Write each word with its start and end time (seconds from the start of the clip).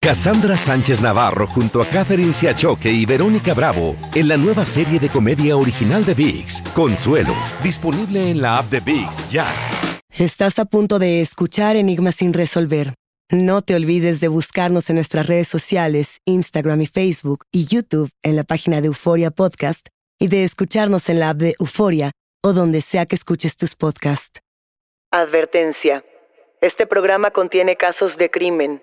Cassandra 0.00 0.56
Sánchez 0.56 1.00
Navarro 1.00 1.46
junto 1.46 1.82
a 1.82 1.86
Catherine 1.86 2.32
Siachoque 2.32 2.90
y 2.90 3.06
Verónica 3.06 3.54
Bravo 3.54 3.96
en 4.14 4.28
la 4.28 4.36
nueva 4.36 4.64
serie 4.66 4.98
de 4.98 5.08
comedia 5.08 5.56
original 5.56 6.04
de 6.04 6.14
VIX, 6.14 6.62
Consuelo, 6.74 7.34
disponible 7.62 8.30
en 8.30 8.40
la 8.40 8.58
app 8.58 8.66
de 8.66 8.80
VIX 8.80 9.30
ya. 9.30 9.46
Estás 10.10 10.58
a 10.58 10.64
punto 10.64 10.98
de 10.98 11.20
escuchar 11.20 11.76
Enigmas 11.76 12.16
sin 12.16 12.32
resolver. 12.32 12.94
No 13.30 13.60
te 13.60 13.74
olvides 13.74 14.20
de 14.20 14.28
buscarnos 14.28 14.88
en 14.88 14.96
nuestras 14.96 15.26
redes 15.26 15.48
sociales, 15.48 16.20
Instagram 16.24 16.80
y 16.82 16.86
Facebook 16.86 17.44
y 17.50 17.66
YouTube 17.66 18.10
en 18.22 18.36
la 18.36 18.44
página 18.44 18.80
de 18.80 18.86
Euforia 18.86 19.30
Podcast 19.30 19.88
y 20.18 20.28
de 20.28 20.44
escucharnos 20.44 21.08
en 21.08 21.20
la 21.20 21.30
app 21.30 21.38
de 21.38 21.56
Euforia 21.58 22.12
o 22.42 22.52
donde 22.52 22.80
sea 22.80 23.06
que 23.06 23.16
escuches 23.16 23.56
tus 23.56 23.74
podcasts. 23.74 24.40
Advertencia. 25.10 26.04
Este 26.60 26.86
programa 26.86 27.30
contiene 27.30 27.76
casos 27.76 28.16
de 28.16 28.30
crimen, 28.30 28.82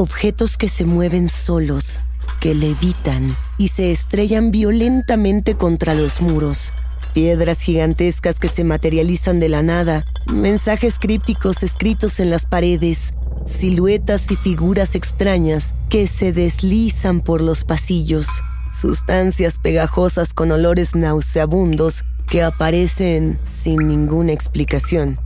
Objetos 0.00 0.56
que 0.56 0.70
se 0.70 0.86
mueven 0.86 1.28
solos, 1.28 2.00
que 2.40 2.54
levitan 2.54 3.36
y 3.58 3.68
se 3.68 3.92
estrellan 3.92 4.50
violentamente 4.50 5.56
contra 5.56 5.92
los 5.92 6.22
muros. 6.22 6.72
Piedras 7.12 7.60
gigantescas 7.60 8.40
que 8.40 8.48
se 8.48 8.64
materializan 8.64 9.40
de 9.40 9.50
la 9.50 9.62
nada, 9.62 10.06
mensajes 10.32 10.94
crípticos 10.98 11.62
escritos 11.62 12.18
en 12.18 12.30
las 12.30 12.46
paredes, 12.46 13.12
siluetas 13.58 14.30
y 14.32 14.36
figuras 14.36 14.94
extrañas 14.94 15.74
que 15.90 16.06
se 16.06 16.32
deslizan 16.32 17.20
por 17.20 17.42
los 17.42 17.64
pasillos, 17.64 18.26
sustancias 18.72 19.58
pegajosas 19.58 20.32
con 20.32 20.50
olores 20.50 20.94
nauseabundos 20.94 22.06
que 22.26 22.42
aparecen 22.42 23.38
sin 23.44 23.86
ninguna 23.86 24.32
explicación. 24.32 25.18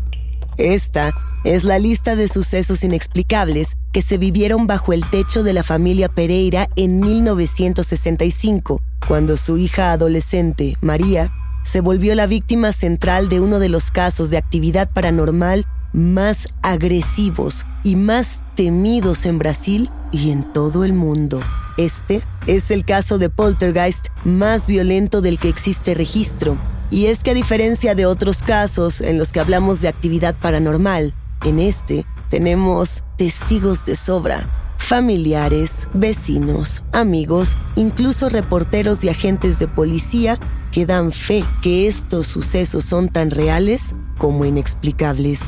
Esta 0.56 1.12
es 1.44 1.64
la 1.64 1.78
lista 1.78 2.16
de 2.16 2.28
sucesos 2.28 2.84
inexplicables 2.84 3.76
que 3.92 4.02
se 4.02 4.18
vivieron 4.18 4.66
bajo 4.66 4.92
el 4.92 5.04
techo 5.04 5.42
de 5.42 5.52
la 5.52 5.62
familia 5.62 6.08
Pereira 6.08 6.68
en 6.76 7.00
1965, 7.00 8.80
cuando 9.06 9.36
su 9.36 9.58
hija 9.58 9.92
adolescente, 9.92 10.76
María, 10.80 11.30
se 11.70 11.80
volvió 11.80 12.14
la 12.14 12.26
víctima 12.26 12.72
central 12.72 13.28
de 13.28 13.40
uno 13.40 13.58
de 13.58 13.68
los 13.68 13.90
casos 13.90 14.30
de 14.30 14.38
actividad 14.38 14.90
paranormal 14.90 15.66
más 15.92 16.48
agresivos 16.62 17.64
y 17.84 17.96
más 17.96 18.42
temidos 18.56 19.26
en 19.26 19.38
Brasil 19.38 19.90
y 20.12 20.30
en 20.30 20.52
todo 20.52 20.84
el 20.84 20.92
mundo. 20.92 21.40
Este 21.76 22.22
es 22.46 22.70
el 22.70 22.84
caso 22.84 23.18
de 23.18 23.30
poltergeist 23.30 24.06
más 24.24 24.66
violento 24.66 25.20
del 25.20 25.38
que 25.38 25.48
existe 25.48 25.94
registro. 25.94 26.56
Y 26.90 27.06
es 27.06 27.22
que 27.22 27.30
a 27.30 27.34
diferencia 27.34 27.94
de 27.94 28.06
otros 28.06 28.38
casos 28.38 29.00
en 29.00 29.18
los 29.18 29.32
que 29.32 29.40
hablamos 29.40 29.80
de 29.80 29.88
actividad 29.88 30.34
paranormal, 30.34 31.12
en 31.44 31.58
este 31.58 32.04
tenemos 32.30 33.02
testigos 33.16 33.84
de 33.84 33.94
sobra, 33.94 34.44
familiares, 34.78 35.86
vecinos, 35.92 36.82
amigos, 36.92 37.56
incluso 37.76 38.28
reporteros 38.28 39.04
y 39.04 39.08
agentes 39.08 39.58
de 39.58 39.68
policía 39.68 40.38
que 40.72 40.86
dan 40.86 41.12
fe 41.12 41.44
que 41.62 41.86
estos 41.86 42.26
sucesos 42.26 42.84
son 42.84 43.08
tan 43.08 43.30
reales 43.30 43.94
como 44.18 44.44
inexplicables. 44.44 45.40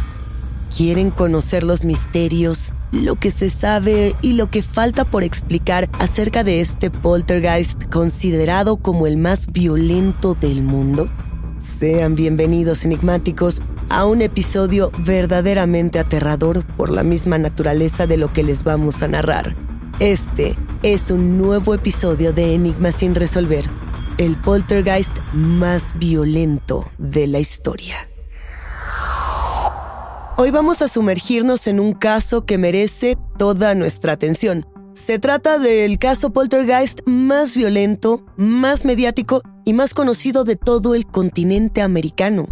Quieren 0.76 1.10
conocer 1.10 1.64
los 1.64 1.84
misterios, 1.84 2.72
lo 2.92 3.16
que 3.16 3.30
se 3.30 3.50
sabe 3.50 4.14
y 4.22 4.34
lo 4.34 4.48
que 4.50 4.62
falta 4.62 5.04
por 5.04 5.24
explicar 5.24 5.88
acerca 5.98 6.44
de 6.44 6.60
este 6.60 6.90
poltergeist 6.90 7.84
considerado 7.90 8.76
como 8.76 9.06
el 9.06 9.16
más 9.16 9.52
violento 9.52 10.34
del 10.34 10.62
mundo. 10.62 11.08
Sean 11.78 12.14
bienvenidos 12.14 12.86
enigmáticos 12.86 13.60
a 13.90 14.06
un 14.06 14.22
episodio 14.22 14.90
verdaderamente 15.00 15.98
aterrador 15.98 16.64
por 16.64 16.88
la 16.88 17.02
misma 17.02 17.36
naturaleza 17.36 18.06
de 18.06 18.16
lo 18.16 18.32
que 18.32 18.42
les 18.42 18.64
vamos 18.64 19.02
a 19.02 19.08
narrar. 19.08 19.54
Este 20.00 20.54
es 20.82 21.10
un 21.10 21.36
nuevo 21.36 21.74
episodio 21.74 22.32
de 22.32 22.54
Enigmas 22.54 22.94
sin 22.94 23.14
resolver, 23.14 23.66
el 24.16 24.36
poltergeist 24.36 25.14
más 25.34 25.82
violento 25.98 26.90
de 26.96 27.26
la 27.26 27.40
historia. 27.40 27.96
Hoy 30.38 30.50
vamos 30.50 30.80
a 30.80 30.88
sumergirnos 30.88 31.66
en 31.66 31.78
un 31.78 31.92
caso 31.92 32.46
que 32.46 32.56
merece 32.56 33.18
toda 33.36 33.74
nuestra 33.74 34.12
atención. 34.12 34.66
Se 34.96 35.18
trata 35.18 35.58
del 35.58 35.98
caso 35.98 36.30
poltergeist 36.32 37.00
más 37.04 37.54
violento, 37.54 38.24
más 38.38 38.86
mediático 38.86 39.42
y 39.66 39.74
más 39.74 39.92
conocido 39.92 40.42
de 40.42 40.56
todo 40.56 40.94
el 40.94 41.04
continente 41.04 41.82
americano. 41.82 42.48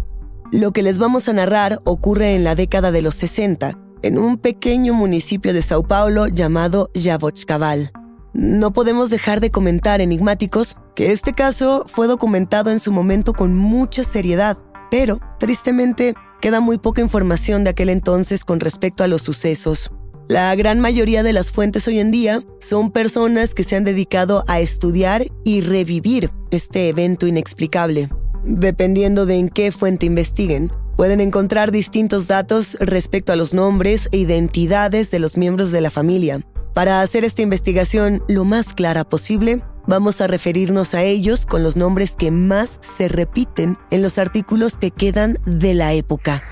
Lo 0.51 0.71
que 0.71 0.83
les 0.83 0.99
vamos 0.99 1.27
a 1.27 1.33
narrar 1.33 1.79
ocurre 1.85 2.35
en 2.35 2.43
la 2.43 2.53
década 2.53 2.91
de 2.91 3.01
los 3.01 3.15
60, 3.15 3.79
en 4.03 4.19
un 4.19 4.37
pequeño 4.37 4.93
municipio 4.93 5.55
de 5.55 5.63
Sao 5.63 5.87
Paulo 5.87 6.27
llamado 6.27 6.91
Jabochcaval. 6.93 7.91
No 8.33 8.73
podemos 8.73 9.09
dejar 9.09 9.41
de 9.41 9.49
comentar, 9.49 9.99
enigmáticos, 9.99 10.77
que 10.95 11.11
este 11.11 11.33
caso 11.33 11.83
fue 11.87 12.05
documentado 12.05 12.69
en 12.69 12.77
su 12.77 12.91
momento 12.91 13.33
con 13.33 13.55
mucha 13.55 14.03
seriedad, 14.03 14.59
pero, 14.91 15.19
tristemente, 15.39 16.13
queda 16.41 16.59
muy 16.59 16.77
poca 16.77 17.01
información 17.01 17.63
de 17.63 17.71
aquel 17.71 17.89
entonces 17.89 18.45
con 18.45 18.59
respecto 18.59 19.03
a 19.03 19.07
los 19.07 19.23
sucesos. 19.23 19.89
La 20.27 20.55
gran 20.55 20.79
mayoría 20.79 21.21
de 21.21 21.33
las 21.33 21.51
fuentes 21.51 21.87
hoy 21.87 21.99
en 21.99 22.09
día 22.09 22.43
son 22.59 22.91
personas 22.91 23.53
que 23.53 23.63
se 23.63 23.75
han 23.75 23.83
dedicado 23.83 24.43
a 24.47 24.59
estudiar 24.59 25.27
y 25.43 25.61
revivir 25.61 26.31
este 26.49 26.89
evento 26.89 27.27
inexplicable. 27.27 28.09
Dependiendo 28.43 29.27
de 29.27 29.35
en 29.35 29.49
qué 29.49 29.71
fuente 29.71 30.07
investiguen, 30.07 30.71
pueden 30.97 31.21
encontrar 31.21 31.71
distintos 31.71 32.25
datos 32.25 32.75
respecto 32.79 33.33
a 33.33 33.35
los 33.35 33.53
nombres 33.53 34.09
e 34.11 34.17
identidades 34.17 35.11
de 35.11 35.19
los 35.19 35.37
miembros 35.37 35.71
de 35.71 35.81
la 35.81 35.91
familia. 35.91 36.41
Para 36.73 37.01
hacer 37.01 37.23
esta 37.23 37.43
investigación 37.43 38.23
lo 38.27 38.45
más 38.45 38.73
clara 38.73 39.03
posible, 39.03 39.61
vamos 39.85 40.21
a 40.21 40.27
referirnos 40.27 40.95
a 40.95 41.03
ellos 41.03 41.45
con 41.45 41.61
los 41.61 41.77
nombres 41.77 42.15
que 42.15 42.31
más 42.31 42.79
se 42.97 43.09
repiten 43.09 43.77
en 43.91 44.01
los 44.01 44.17
artículos 44.17 44.77
que 44.79 44.89
quedan 44.89 45.37
de 45.45 45.75
la 45.75 45.93
época. 45.93 46.43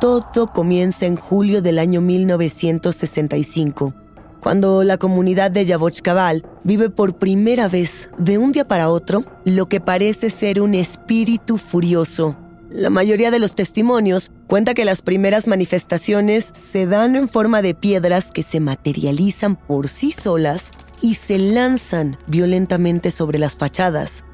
Todo 0.00 0.52
comienza 0.52 1.06
en 1.06 1.16
julio 1.16 1.60
del 1.60 1.78
año 1.78 2.00
1965 2.00 3.94
cuando 4.40 4.82
la 4.82 4.96
comunidad 4.96 5.50
de 5.50 5.66
Yabochkabal 5.66 6.46
vive 6.64 6.90
por 6.90 7.18
primera 7.18 7.68
vez, 7.68 8.10
de 8.18 8.38
un 8.38 8.52
día 8.52 8.66
para 8.66 8.88
otro, 8.88 9.24
lo 9.44 9.68
que 9.68 9.80
parece 9.80 10.30
ser 10.30 10.60
un 10.60 10.74
espíritu 10.74 11.58
furioso. 11.58 12.36
La 12.70 12.88
mayoría 12.88 13.30
de 13.30 13.38
los 13.38 13.54
testimonios 13.54 14.30
cuenta 14.46 14.74
que 14.74 14.84
las 14.84 15.02
primeras 15.02 15.46
manifestaciones 15.46 16.50
se 16.52 16.86
dan 16.86 17.16
en 17.16 17.28
forma 17.28 17.62
de 17.62 17.74
piedras 17.74 18.30
que 18.32 18.42
se 18.42 18.60
materializan 18.60 19.56
por 19.56 19.88
sí 19.88 20.12
solas 20.12 20.70
y 21.02 21.14
se 21.14 21.38
lanzan 21.38 22.16
violentamente 22.26 23.10
sobre 23.10 23.38
las 23.38 23.56
fachadas. 23.56 24.24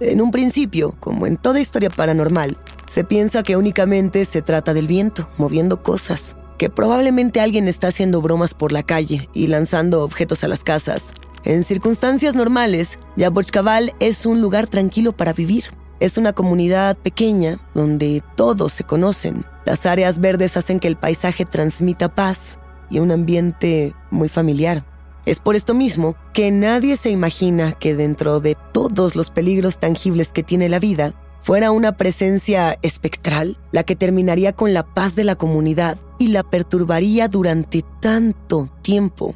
En 0.00 0.20
un 0.20 0.30
principio, 0.30 0.94
como 1.00 1.26
en 1.26 1.36
toda 1.36 1.60
historia 1.60 1.90
paranormal, 1.90 2.58
se 2.86 3.04
piensa 3.04 3.42
que 3.42 3.56
únicamente 3.56 4.24
se 4.24 4.42
trata 4.42 4.74
del 4.74 4.86
viento 4.86 5.28
moviendo 5.38 5.82
cosas 5.82 6.36
que 6.58 6.70
probablemente 6.70 7.40
alguien 7.40 7.68
está 7.68 7.88
haciendo 7.88 8.20
bromas 8.22 8.54
por 8.54 8.72
la 8.72 8.82
calle 8.82 9.28
y 9.34 9.46
lanzando 9.48 10.02
objetos 10.02 10.44
a 10.44 10.48
las 10.48 10.64
casas. 10.64 11.12
En 11.44 11.64
circunstancias 11.64 12.34
normales, 12.34 12.98
Yabochkabal 13.16 13.92
es 14.00 14.26
un 14.26 14.40
lugar 14.40 14.66
tranquilo 14.66 15.12
para 15.12 15.32
vivir. 15.32 15.64
Es 16.00 16.18
una 16.18 16.32
comunidad 16.32 16.96
pequeña 16.96 17.58
donde 17.74 18.22
todos 18.36 18.72
se 18.72 18.84
conocen. 18.84 19.44
Las 19.64 19.86
áreas 19.86 20.18
verdes 20.18 20.56
hacen 20.56 20.80
que 20.80 20.88
el 20.88 20.96
paisaje 20.96 21.44
transmita 21.44 22.14
paz. 22.14 22.58
y 22.88 23.00
un 23.00 23.10
ambiente 23.10 23.94
muy 24.12 24.28
familiar. 24.28 24.84
Es 25.26 25.40
por 25.40 25.56
esto 25.56 25.74
mismo 25.74 26.14
que 26.32 26.52
nadie 26.52 26.96
se 26.96 27.10
imagina 27.10 27.72
que 27.72 27.96
dentro 27.96 28.38
de 28.38 28.56
todos 28.72 29.16
los 29.16 29.30
peligros 29.30 29.80
tangibles 29.80 30.30
que 30.32 30.44
tiene 30.44 30.68
la 30.68 30.78
vida, 30.78 31.14
fuera 31.40 31.72
una 31.72 31.96
presencia 31.96 32.78
espectral 32.82 33.58
la 33.72 33.82
que 33.82 33.96
terminaría 33.96 34.52
con 34.52 34.72
la 34.72 34.84
paz 34.84 35.16
de 35.16 35.24
la 35.24 35.34
comunidad 35.34 35.98
y 36.18 36.28
la 36.28 36.44
perturbaría 36.44 37.26
durante 37.26 37.84
tanto 38.00 38.70
tiempo. 38.82 39.34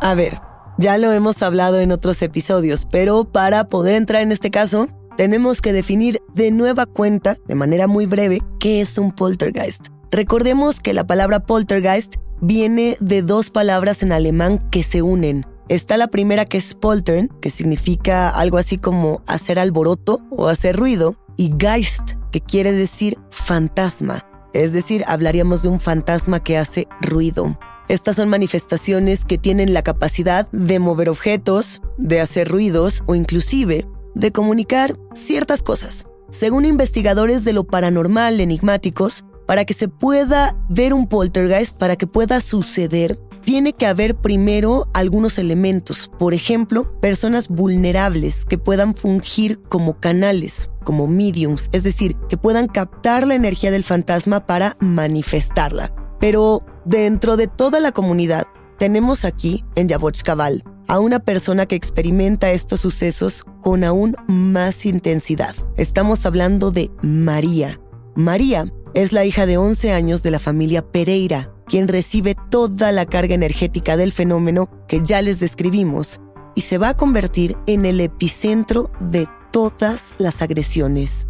A 0.00 0.14
ver, 0.16 0.40
ya 0.76 0.98
lo 0.98 1.12
hemos 1.12 1.40
hablado 1.40 1.78
en 1.78 1.92
otros 1.92 2.20
episodios, 2.22 2.86
pero 2.90 3.24
para 3.24 3.68
poder 3.68 3.94
entrar 3.94 4.22
en 4.22 4.32
este 4.32 4.50
caso, 4.50 4.88
tenemos 5.16 5.60
que 5.60 5.72
definir 5.72 6.20
de 6.34 6.50
nueva 6.50 6.86
cuenta, 6.86 7.36
de 7.46 7.54
manera 7.54 7.86
muy 7.86 8.06
breve, 8.06 8.42
qué 8.58 8.80
es 8.80 8.98
un 8.98 9.12
poltergeist. 9.12 9.88
Recordemos 10.10 10.80
que 10.80 10.92
la 10.92 11.06
palabra 11.06 11.40
poltergeist 11.40 12.16
viene 12.44 12.96
de 13.00 13.22
dos 13.22 13.50
palabras 13.50 14.02
en 14.02 14.12
alemán 14.12 14.68
que 14.70 14.82
se 14.82 15.02
unen. 15.02 15.46
Está 15.68 15.96
la 15.96 16.08
primera 16.08 16.44
que 16.44 16.58
es 16.58 16.74
poltern, 16.74 17.28
que 17.40 17.48
significa 17.48 18.28
algo 18.28 18.58
así 18.58 18.76
como 18.76 19.22
hacer 19.26 19.58
alboroto 19.58 20.20
o 20.30 20.48
hacer 20.48 20.76
ruido, 20.76 21.16
y 21.36 21.52
Geist, 21.58 22.12
que 22.30 22.42
quiere 22.42 22.72
decir 22.72 23.18
fantasma. 23.30 24.26
Es 24.52 24.72
decir, 24.72 25.04
hablaríamos 25.06 25.62
de 25.62 25.68
un 25.68 25.80
fantasma 25.80 26.44
que 26.44 26.58
hace 26.58 26.86
ruido. 27.00 27.58
Estas 27.88 28.16
son 28.16 28.28
manifestaciones 28.28 29.24
que 29.24 29.38
tienen 29.38 29.72
la 29.72 29.82
capacidad 29.82 30.48
de 30.52 30.78
mover 30.78 31.08
objetos, 31.08 31.82
de 31.96 32.20
hacer 32.20 32.48
ruidos 32.48 33.02
o 33.06 33.14
inclusive 33.14 33.86
de 34.14 34.32
comunicar 34.32 34.94
ciertas 35.14 35.62
cosas. 35.62 36.04
Según 36.30 36.64
investigadores 36.66 37.44
de 37.44 37.52
lo 37.52 37.64
paranormal 37.64 38.40
enigmáticos, 38.40 39.24
para 39.46 39.64
que 39.64 39.74
se 39.74 39.88
pueda 39.88 40.56
ver 40.68 40.94
un 40.94 41.06
poltergeist, 41.06 41.76
para 41.76 41.96
que 41.96 42.06
pueda 42.06 42.40
suceder, 42.40 43.18
tiene 43.44 43.74
que 43.74 43.86
haber 43.86 44.14
primero 44.14 44.88
algunos 44.94 45.38
elementos, 45.38 46.10
por 46.18 46.32
ejemplo, 46.32 46.98
personas 47.00 47.48
vulnerables 47.48 48.44
que 48.44 48.56
puedan 48.56 48.94
fungir 48.94 49.60
como 49.60 50.00
canales, 50.00 50.70
como 50.82 51.06
mediums, 51.06 51.68
es 51.72 51.82
decir, 51.82 52.16
que 52.28 52.38
puedan 52.38 52.68
captar 52.68 53.26
la 53.26 53.34
energía 53.34 53.70
del 53.70 53.84
fantasma 53.84 54.46
para 54.46 54.76
manifestarla. 54.80 55.92
Pero 56.18 56.64
dentro 56.86 57.36
de 57.36 57.48
toda 57.48 57.80
la 57.80 57.92
comunidad, 57.92 58.46
tenemos 58.78 59.24
aquí, 59.24 59.64
en 59.76 59.88
Cabal, 60.24 60.64
a 60.88 60.98
una 60.98 61.20
persona 61.20 61.66
que 61.66 61.76
experimenta 61.76 62.50
estos 62.50 62.80
sucesos 62.80 63.44
con 63.62 63.84
aún 63.84 64.16
más 64.26 64.86
intensidad. 64.86 65.54
Estamos 65.76 66.24
hablando 66.26 66.70
de 66.70 66.90
María. 67.02 67.80
María 68.14 68.72
es 68.94 69.12
la 69.12 69.24
hija 69.24 69.44
de 69.44 69.58
11 69.58 69.92
años 69.92 70.22
de 70.22 70.30
la 70.30 70.38
familia 70.38 70.82
Pereira, 70.82 71.50
quien 71.66 71.88
recibe 71.88 72.36
toda 72.50 72.92
la 72.92 73.06
carga 73.06 73.34
energética 73.34 73.96
del 73.96 74.12
fenómeno 74.12 74.68
que 74.86 75.02
ya 75.02 75.20
les 75.20 75.40
describimos 75.40 76.20
y 76.54 76.60
se 76.62 76.78
va 76.78 76.90
a 76.90 76.96
convertir 76.96 77.56
en 77.66 77.84
el 77.84 78.00
epicentro 78.00 78.90
de 79.00 79.26
todas 79.50 80.14
las 80.18 80.42
agresiones. 80.42 81.26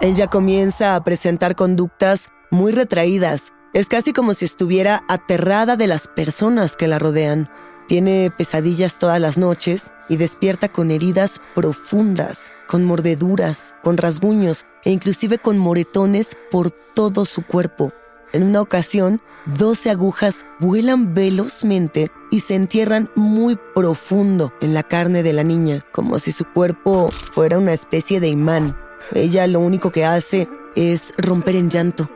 Ella 0.00 0.28
comienza 0.28 0.94
a 0.94 1.02
presentar 1.02 1.56
conductas 1.56 2.28
muy 2.50 2.72
retraídas. 2.72 3.52
Es 3.72 3.88
casi 3.88 4.12
como 4.12 4.34
si 4.34 4.44
estuviera 4.44 5.02
aterrada 5.08 5.76
de 5.76 5.88
las 5.88 6.06
personas 6.06 6.76
que 6.76 6.86
la 6.86 6.98
rodean. 6.98 7.50
Tiene 7.88 8.30
pesadillas 8.36 8.98
todas 8.98 9.20
las 9.20 9.38
noches 9.38 9.92
y 10.08 10.16
despierta 10.16 10.68
con 10.68 10.90
heridas 10.90 11.40
profundas, 11.54 12.52
con 12.74 12.82
mordeduras, 12.82 13.72
con 13.84 13.96
rasguños 13.96 14.66
e 14.82 14.90
inclusive 14.90 15.38
con 15.38 15.58
moretones 15.58 16.36
por 16.50 16.72
todo 16.72 17.24
su 17.24 17.42
cuerpo. 17.46 17.92
En 18.32 18.42
una 18.42 18.60
ocasión, 18.60 19.20
12 19.46 19.90
agujas 19.90 20.44
vuelan 20.58 21.14
velozmente 21.14 22.10
y 22.32 22.40
se 22.40 22.56
entierran 22.56 23.08
muy 23.14 23.56
profundo 23.76 24.52
en 24.60 24.74
la 24.74 24.82
carne 24.82 25.22
de 25.22 25.32
la 25.32 25.44
niña, 25.44 25.86
como 25.92 26.18
si 26.18 26.32
su 26.32 26.46
cuerpo 26.46 27.10
fuera 27.12 27.60
una 27.60 27.72
especie 27.72 28.18
de 28.18 28.26
imán. 28.26 28.76
Ella 29.12 29.46
lo 29.46 29.60
único 29.60 29.92
que 29.92 30.04
hace 30.04 30.48
es 30.74 31.14
romper 31.16 31.54
en 31.54 31.70
llanto. 31.70 32.10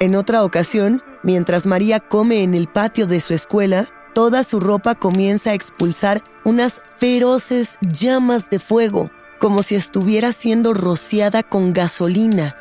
En 0.00 0.16
otra 0.16 0.42
ocasión, 0.42 1.04
mientras 1.22 1.66
María 1.66 2.00
come 2.00 2.42
en 2.42 2.56
el 2.56 2.66
patio 2.66 3.06
de 3.06 3.20
su 3.20 3.32
escuela, 3.32 3.86
toda 4.12 4.42
su 4.42 4.58
ropa 4.58 4.96
comienza 4.96 5.50
a 5.50 5.54
expulsar 5.54 6.20
unas 6.42 6.82
feroces 6.96 7.78
llamas 7.80 8.50
de 8.50 8.58
fuego, 8.58 9.08
como 9.40 9.62
si 9.62 9.74
estuviera 9.74 10.32
siendo 10.32 10.74
rociada 10.74 11.42
con 11.42 11.72
gasolina. 11.72 12.54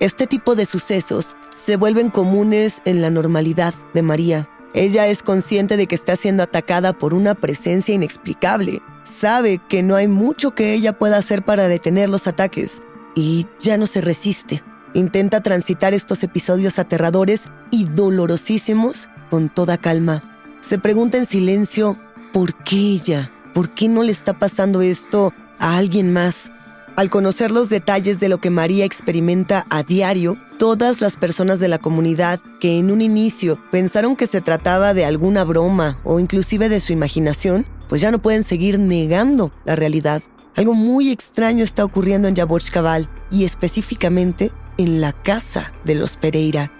Este 0.00 0.26
tipo 0.26 0.54
de 0.54 0.66
sucesos 0.66 1.34
se 1.64 1.76
vuelven 1.76 2.10
comunes 2.10 2.82
en 2.84 3.00
la 3.00 3.10
normalidad 3.10 3.74
de 3.94 4.02
María. 4.02 4.48
Ella 4.74 5.08
es 5.08 5.22
consciente 5.22 5.78
de 5.78 5.86
que 5.86 5.94
está 5.94 6.14
siendo 6.16 6.42
atacada 6.42 6.92
por 6.92 7.14
una 7.14 7.34
presencia 7.34 7.94
inexplicable. 7.94 8.82
Sabe 9.02 9.60
que 9.66 9.82
no 9.82 9.96
hay 9.96 10.08
mucho 10.08 10.54
que 10.54 10.74
ella 10.74 10.96
pueda 10.96 11.16
hacer 11.16 11.42
para 11.42 11.68
detener 11.68 12.10
los 12.10 12.26
ataques 12.26 12.82
y 13.14 13.46
ya 13.58 13.78
no 13.78 13.86
se 13.86 14.02
resiste. 14.02 14.62
Intenta 14.92 15.40
transitar 15.40 15.94
estos 15.94 16.22
episodios 16.22 16.78
aterradores 16.78 17.44
y 17.70 17.84
dolorosísimos 17.84 19.08
con 19.30 19.48
toda 19.48 19.78
calma. 19.78 20.22
Se 20.60 20.78
pregunta 20.78 21.16
en 21.16 21.24
silencio, 21.24 21.98
¿por 22.32 22.54
qué 22.54 22.76
ella? 22.76 23.32
¿Por 23.54 23.70
qué 23.70 23.88
no 23.88 24.02
le 24.02 24.12
está 24.12 24.38
pasando 24.38 24.82
esto 24.82 25.32
a 25.60 25.76
alguien 25.76 26.12
más? 26.12 26.50
Al 26.96 27.08
conocer 27.08 27.50
los 27.50 27.68
detalles 27.68 28.18
de 28.18 28.28
lo 28.28 28.38
que 28.38 28.50
María 28.50 28.84
experimenta 28.84 29.64
a 29.70 29.84
diario, 29.84 30.36
todas 30.58 31.00
las 31.00 31.16
personas 31.16 31.60
de 31.60 31.68
la 31.68 31.78
comunidad 31.78 32.40
que 32.60 32.78
en 32.78 32.90
un 32.90 33.00
inicio 33.00 33.58
pensaron 33.70 34.16
que 34.16 34.26
se 34.26 34.40
trataba 34.40 34.92
de 34.92 35.04
alguna 35.04 35.44
broma 35.44 35.98
o 36.04 36.18
inclusive 36.20 36.68
de 36.68 36.80
su 36.80 36.92
imaginación, 36.92 37.64
pues 37.88 38.00
ya 38.00 38.10
no 38.10 38.20
pueden 38.20 38.42
seguir 38.42 38.78
negando 38.78 39.52
la 39.64 39.76
realidad. 39.76 40.22
Algo 40.56 40.74
muy 40.74 41.10
extraño 41.10 41.64
está 41.64 41.84
ocurriendo 41.84 42.28
en 42.28 42.36
Jaboch 42.36 42.68
Cabal 42.70 43.08
y 43.30 43.44
específicamente 43.44 44.50
en 44.76 45.00
la 45.00 45.12
casa 45.12 45.72
de 45.84 45.94
los 45.94 46.16
Pereira. 46.16 46.70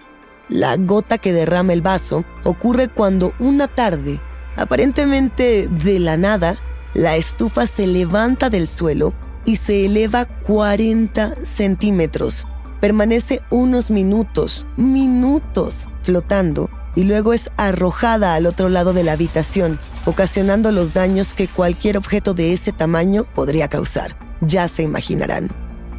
La 0.49 0.77
gota 0.77 1.19
que 1.19 1.33
derrama 1.33 1.73
el 1.73 1.81
vaso 1.81 2.25
ocurre 2.45 2.89
cuando 2.89 3.33
una 3.39 3.69
tarde, 3.69 4.19
aparentemente 4.57 5.69
de 5.69 5.99
la 6.01 6.17
nada, 6.17 6.57
la 6.95 7.17
estufa 7.17 7.67
se 7.67 7.87
levanta 7.87 8.51
del 8.51 8.69
suelo 8.69 9.13
y 9.45 9.57
se 9.57 9.87
eleva 9.87 10.27
40 10.27 11.35
centímetros. 11.45 12.47
Permanece 12.81 13.41
unos 13.51 13.91
minutos, 13.91 14.67
minutos, 14.77 15.89
flotando 16.03 16.71
y 16.95 17.05
luego 17.05 17.33
es 17.33 17.51
arrojada 17.57 18.35
al 18.35 18.47
otro 18.47 18.69
lado 18.69 18.93
de 18.93 19.05
la 19.05 19.13
habitación, 19.13 19.79
ocasionando 20.07 20.73
los 20.73 20.93
daños 20.93 21.35
que 21.35 21.47
cualquier 21.47 21.97
objeto 21.97 22.35
de 22.35 22.53
ese 22.53 22.73
tamaño 22.73 23.25
podría 23.25 23.69
causar. 23.69 24.17
Ya 24.41 24.67
se 24.69 24.83
imaginarán. 24.83 25.51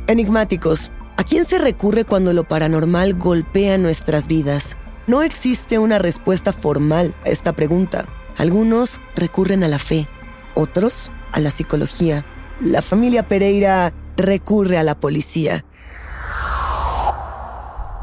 Enigmáticos, 0.08 0.92
¿A 1.22 1.24
quién 1.24 1.46
se 1.46 1.60
recurre 1.60 2.04
cuando 2.04 2.34
lo 2.34 2.46
paranormal 2.46 3.14
golpea 3.14 3.78
nuestras 3.78 4.26
vidas? 4.26 4.76
No 5.06 5.22
existe 5.22 5.78
una 5.78 6.00
respuesta 6.00 6.52
formal 6.52 7.14
a 7.24 7.30
esta 7.30 7.54
pregunta. 7.54 8.06
Algunos 8.38 9.00
recurren 9.16 9.64
a 9.64 9.68
la 9.68 9.78
fe, 9.78 10.08
otros 10.56 11.12
a 11.32 11.40
la 11.40 11.52
psicología. 11.52 12.26
La 12.62 12.82
familia 12.82 13.28
Pereira 13.28 13.94
recurre 14.18 14.78
a 14.78 14.84
la 14.84 15.00
policía. 15.00 15.66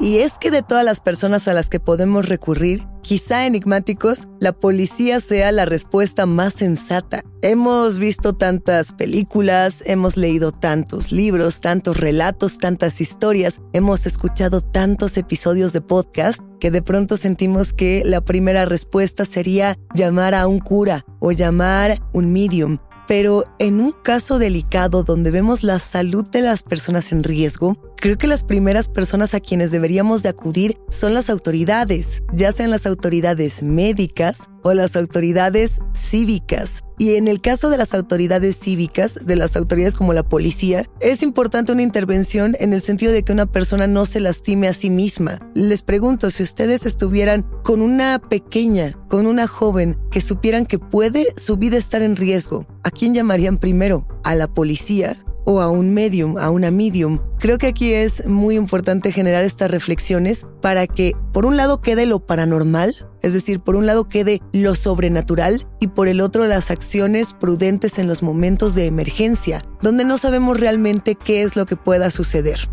Y 0.01 0.19
es 0.19 0.33
que 0.39 0.53
de 0.53 0.63
todas 0.63 0.85
las 0.85 1.01
personas 1.01 1.49
a 1.49 1.53
las 1.53 1.69
que 1.69 1.81
podemos 1.81 2.29
recurrir, 2.29 2.87
quizá 3.03 3.47
enigmáticos, 3.47 4.29
la 4.39 4.53
policía 4.53 5.19
sea 5.19 5.51
la 5.51 5.65
respuesta 5.65 6.25
más 6.25 6.55
sensata. 6.55 7.25
Hemos 7.43 7.99
visto 7.99 8.33
tantas 8.33 8.93
películas, 8.93 9.83
hemos 9.87 10.17
leído 10.17 10.53
tantos 10.53 11.11
libros, 11.11 11.61
tantos 11.61 11.97
relatos, 11.97 12.59
tantas 12.59 13.01
historias, 13.01 13.61
hemos 13.73 14.07
escuchado 14.07 14.61
tantos 14.61 15.17
episodios 15.17 15.73
de 15.73 15.81
podcast 15.81 16.39
que 16.61 16.71
de 16.71 16.83
pronto 16.83 17.17
sentimos 17.17 17.73
que 17.73 18.03
la 18.05 18.21
primera 18.21 18.67
respuesta 18.67 19.25
sería 19.25 19.77
llamar 19.95 20.33
a 20.35 20.47
un 20.47 20.61
cura 20.61 21.05
o 21.19 21.33
llamar 21.33 22.01
un 22.13 22.33
medium 22.33 22.79
pero 23.09 23.45
en 23.59 23.81
un 23.81 23.93
caso 23.93 24.39
delicado 24.39 25.03
donde 25.03 25.31
vemos 25.31 25.63
la 25.65 25.79
salud 25.79 26.29
de 26.29 26.43
las 26.43 26.63
personas 26.63 27.11
en 27.11 27.25
riesgo, 27.25 27.95
creo 28.01 28.17
que 28.17 28.27
las 28.27 28.45
primeras 28.45 28.89
personas 28.89 29.35
a 29.35 29.41
quienes 29.41 29.71
deberíamos 29.71 30.23
de 30.23 30.29
acudir 30.29 30.79
son 30.89 31.15
las 31.15 31.31
autoridades, 31.31 32.23
ya 32.33 32.53
sean 32.53 32.71
las 32.71 32.87
autoridades 32.87 33.63
médicas 33.63 34.39
o 34.63 34.73
las 34.73 34.97
autoridades 34.97 35.79
cívicas. 36.11 36.83
Y 37.01 37.15
en 37.15 37.29
el 37.29 37.41
caso 37.41 37.71
de 37.71 37.79
las 37.79 37.95
autoridades 37.95 38.59
cívicas, 38.59 39.21
de 39.25 39.37
las 39.37 39.57
autoridades 39.57 39.95
como 39.95 40.13
la 40.13 40.25
policía, 40.25 40.85
es 41.01 41.23
importante 41.23 41.71
una 41.71 41.83
intervención 41.83 42.57
en 42.59 42.73
el 42.73 42.81
sentido 42.81 43.13
de 43.13 43.23
que 43.23 43.33
una 43.33 43.47
persona 43.47 43.87
no 43.87 44.05
se 44.05 44.19
lastime 44.19 44.67
a 44.67 44.73
sí 44.73 44.91
misma. 44.91 45.39
Les 45.55 45.83
pregunto, 45.83 46.31
si 46.31 46.43
ustedes 46.43 46.87
estuvieran 46.87 47.47
con 47.63 47.83
una 47.83 48.19
pequeña, 48.19 48.93
con 49.09 49.27
una 49.27 49.47
joven, 49.47 49.97
que 50.11 50.21
supieran 50.21 50.67
que 50.67 50.81
puede 50.81 51.27
su 51.37 51.57
vida 51.57 51.77
estar 51.77 52.03
en 52.03 52.17
riesgo, 52.17 52.67
¿a 52.83 52.91
quién 52.91 53.15
llamarían 53.15 53.59
primero? 53.59 54.07
¿A 54.25 54.35
la 54.35 54.49
policía 54.49 55.17
o 55.51 55.63
a 55.63 55.71
un 55.71 55.95
medium, 55.95 56.37
a 56.37 56.51
una 56.51 56.71
medium. 56.71 57.21
Creo 57.39 57.57
que 57.57 57.69
aquí 57.69 57.95
es 57.95 58.27
muy 58.27 58.55
importante 58.55 59.13
generar 59.13 59.45
estas 59.45 59.71
reflexiones 59.71 60.47
para 60.61 60.87
que 60.87 61.15
por 61.33 61.47
un 61.47 61.57
lado 61.57 61.81
quede 61.81 62.05
lo 62.05 62.21
paranormal, 62.21 63.09
es 63.23 63.33
decir, 63.33 63.59
por 63.59 63.75
un 63.75 63.87
lado 63.87 64.11
quede 64.11 64.43
lo 64.53 64.75
sobrenatural 64.75 65.67
y 65.81 65.87
por 65.87 66.07
el 66.07 66.21
otro 66.21 66.47
las 66.47 66.71
acciones 66.71 67.33
prudentes 67.33 67.99
en 67.99 68.09
los 68.09 68.23
momentos 68.23 68.75
de 68.75 68.85
emergencia, 68.85 69.65
donde 69.81 70.05
no 70.05 70.19
sabemos 70.19 70.61
realmente 70.61 71.15
qué 71.15 71.43
es 71.43 71.57
lo 71.57 71.65
que 71.65 71.77
pueda 71.77 72.11
suceder. 72.11 72.69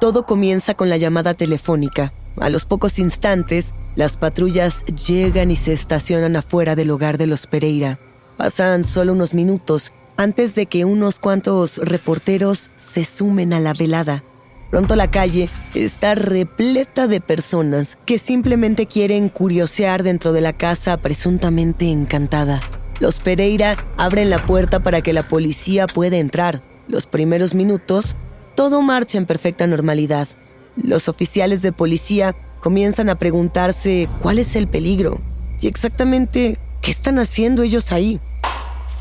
Todo 0.00 0.26
comienza 0.26 0.74
con 0.74 0.88
la 0.88 0.96
llamada 0.96 1.34
telefónica. 1.34 2.14
A 2.36 2.50
los 2.50 2.66
pocos 2.66 3.00
instantes, 3.00 3.74
las 3.96 4.16
patrullas 4.16 4.84
llegan 4.84 5.50
y 5.50 5.56
se 5.56 5.72
estacionan 5.72 6.36
afuera 6.36 6.76
del 6.76 6.92
hogar 6.92 7.18
de 7.18 7.26
los 7.26 7.48
Pereira. 7.48 7.98
Pasan 8.36 8.84
solo 8.84 9.12
unos 9.12 9.34
minutos 9.34 9.92
antes 10.20 10.54
de 10.54 10.66
que 10.66 10.84
unos 10.84 11.18
cuantos 11.18 11.78
reporteros 11.78 12.70
se 12.76 13.06
sumen 13.06 13.54
a 13.54 13.58
la 13.58 13.72
velada. 13.72 14.22
Pronto 14.68 14.94
la 14.94 15.10
calle 15.10 15.48
está 15.74 16.14
repleta 16.14 17.06
de 17.06 17.22
personas 17.22 17.96
que 18.04 18.18
simplemente 18.18 18.84
quieren 18.84 19.30
curiosear 19.30 20.02
dentro 20.02 20.34
de 20.34 20.42
la 20.42 20.52
casa 20.52 20.98
presuntamente 20.98 21.86
encantada. 21.86 22.60
Los 23.00 23.18
Pereira 23.18 23.78
abren 23.96 24.28
la 24.28 24.40
puerta 24.40 24.82
para 24.82 25.00
que 25.00 25.14
la 25.14 25.26
policía 25.26 25.86
pueda 25.86 26.18
entrar. 26.18 26.60
Los 26.86 27.06
primeros 27.06 27.54
minutos, 27.54 28.14
todo 28.54 28.82
marcha 28.82 29.16
en 29.16 29.24
perfecta 29.24 29.66
normalidad. 29.66 30.28
Los 30.76 31.08
oficiales 31.08 31.62
de 31.62 31.72
policía 31.72 32.36
comienzan 32.60 33.08
a 33.08 33.14
preguntarse 33.14 34.06
cuál 34.20 34.38
es 34.38 34.54
el 34.54 34.68
peligro 34.68 35.18
y 35.62 35.66
exactamente 35.66 36.58
qué 36.82 36.90
están 36.90 37.18
haciendo 37.18 37.62
ellos 37.62 37.90
ahí 37.90 38.20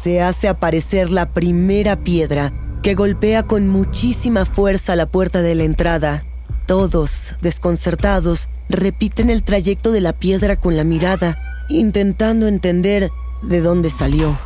se 0.03 0.21
hace 0.21 0.47
aparecer 0.47 1.09
la 1.09 1.29
primera 1.29 1.97
piedra 1.97 2.53
que 2.81 2.95
golpea 2.95 3.43
con 3.43 3.67
muchísima 3.67 4.45
fuerza 4.45 4.95
la 4.95 5.05
puerta 5.05 5.41
de 5.41 5.55
la 5.55 5.63
entrada. 5.63 6.23
Todos, 6.65 7.35
desconcertados, 7.41 8.47
repiten 8.69 9.29
el 9.29 9.43
trayecto 9.43 9.91
de 9.91 10.01
la 10.01 10.13
piedra 10.13 10.55
con 10.55 10.77
la 10.77 10.83
mirada, 10.83 11.37
intentando 11.67 12.47
entender 12.47 13.09
de 13.41 13.61
dónde 13.61 13.89
salió. 13.89 14.37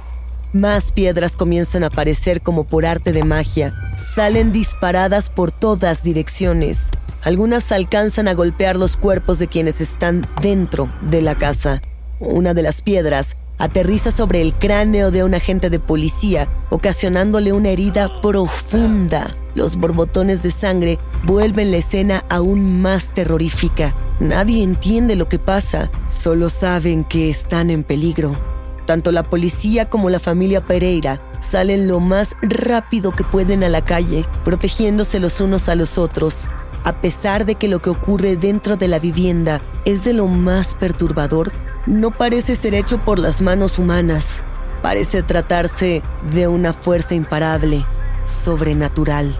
Más 0.53 0.91
piedras 0.91 1.35
comienzan 1.35 1.83
a 1.83 1.87
aparecer 1.87 2.41
como 2.41 2.63
por 2.63 2.85
arte 2.85 3.11
de 3.11 3.23
magia. 3.23 3.73
Salen 4.15 4.51
disparadas 4.51 5.29
por 5.29 5.51
todas 5.51 6.03
direcciones. 6.03 6.89
Algunas 7.23 7.71
alcanzan 7.71 8.27
a 8.27 8.33
golpear 8.33 8.75
los 8.75 8.97
cuerpos 8.97 9.39
de 9.39 9.47
quienes 9.47 9.81
están 9.81 10.21
dentro 10.41 10.89
de 11.01 11.21
la 11.21 11.35
casa. 11.35 11.81
Una 12.19 12.53
de 12.53 12.61
las 12.61 12.81
piedras 12.81 13.35
aterriza 13.63 14.11
sobre 14.11 14.41
el 14.41 14.53
cráneo 14.53 15.09
de 15.09 15.23
un 15.23 15.33
agente 15.33 15.69
de 15.69 15.79
policía, 15.79 16.49
ocasionándole 16.69 17.53
una 17.53 17.69
herida 17.69 18.21
profunda. 18.21 19.33
Los 19.55 19.77
borbotones 19.77 20.43
de 20.43 20.51
sangre 20.51 20.97
vuelven 21.23 21.71
la 21.71 21.77
escena 21.77 22.25
aún 22.29 22.81
más 22.81 23.05
terrorífica. 23.13 23.93
Nadie 24.19 24.63
entiende 24.63 25.15
lo 25.15 25.29
que 25.29 25.39
pasa, 25.39 25.89
solo 26.07 26.49
saben 26.49 27.05
que 27.05 27.29
están 27.29 27.69
en 27.69 27.83
peligro. 27.83 28.33
Tanto 28.85 29.13
la 29.13 29.23
policía 29.23 29.89
como 29.89 30.09
la 30.09 30.19
familia 30.19 30.59
Pereira 30.59 31.21
salen 31.39 31.87
lo 31.87 32.01
más 32.01 32.35
rápido 32.41 33.11
que 33.11 33.23
pueden 33.23 33.63
a 33.63 33.69
la 33.69 33.85
calle, 33.85 34.25
protegiéndose 34.43 35.21
los 35.21 35.39
unos 35.39 35.69
a 35.69 35.75
los 35.75 35.97
otros. 35.97 36.47
A 36.83 36.91
pesar 36.91 37.45
de 37.45 37.55
que 37.55 37.69
lo 37.69 37.79
que 37.81 37.91
ocurre 37.91 38.35
dentro 38.35 38.75
de 38.75 38.89
la 38.89 38.99
vivienda 38.99 39.61
es 39.85 40.03
de 40.03 40.11
lo 40.11 40.27
más 40.27 40.75
perturbador, 40.75 41.53
no 41.85 42.11
parece 42.11 42.55
ser 42.55 42.73
hecho 42.73 42.97
por 42.97 43.19
las 43.19 43.41
manos 43.41 43.79
humanas. 43.79 44.41
Parece 44.81 45.23
tratarse 45.23 46.01
de 46.33 46.47
una 46.47 46.73
fuerza 46.73 47.15
imparable, 47.15 47.83
sobrenatural. 48.25 49.33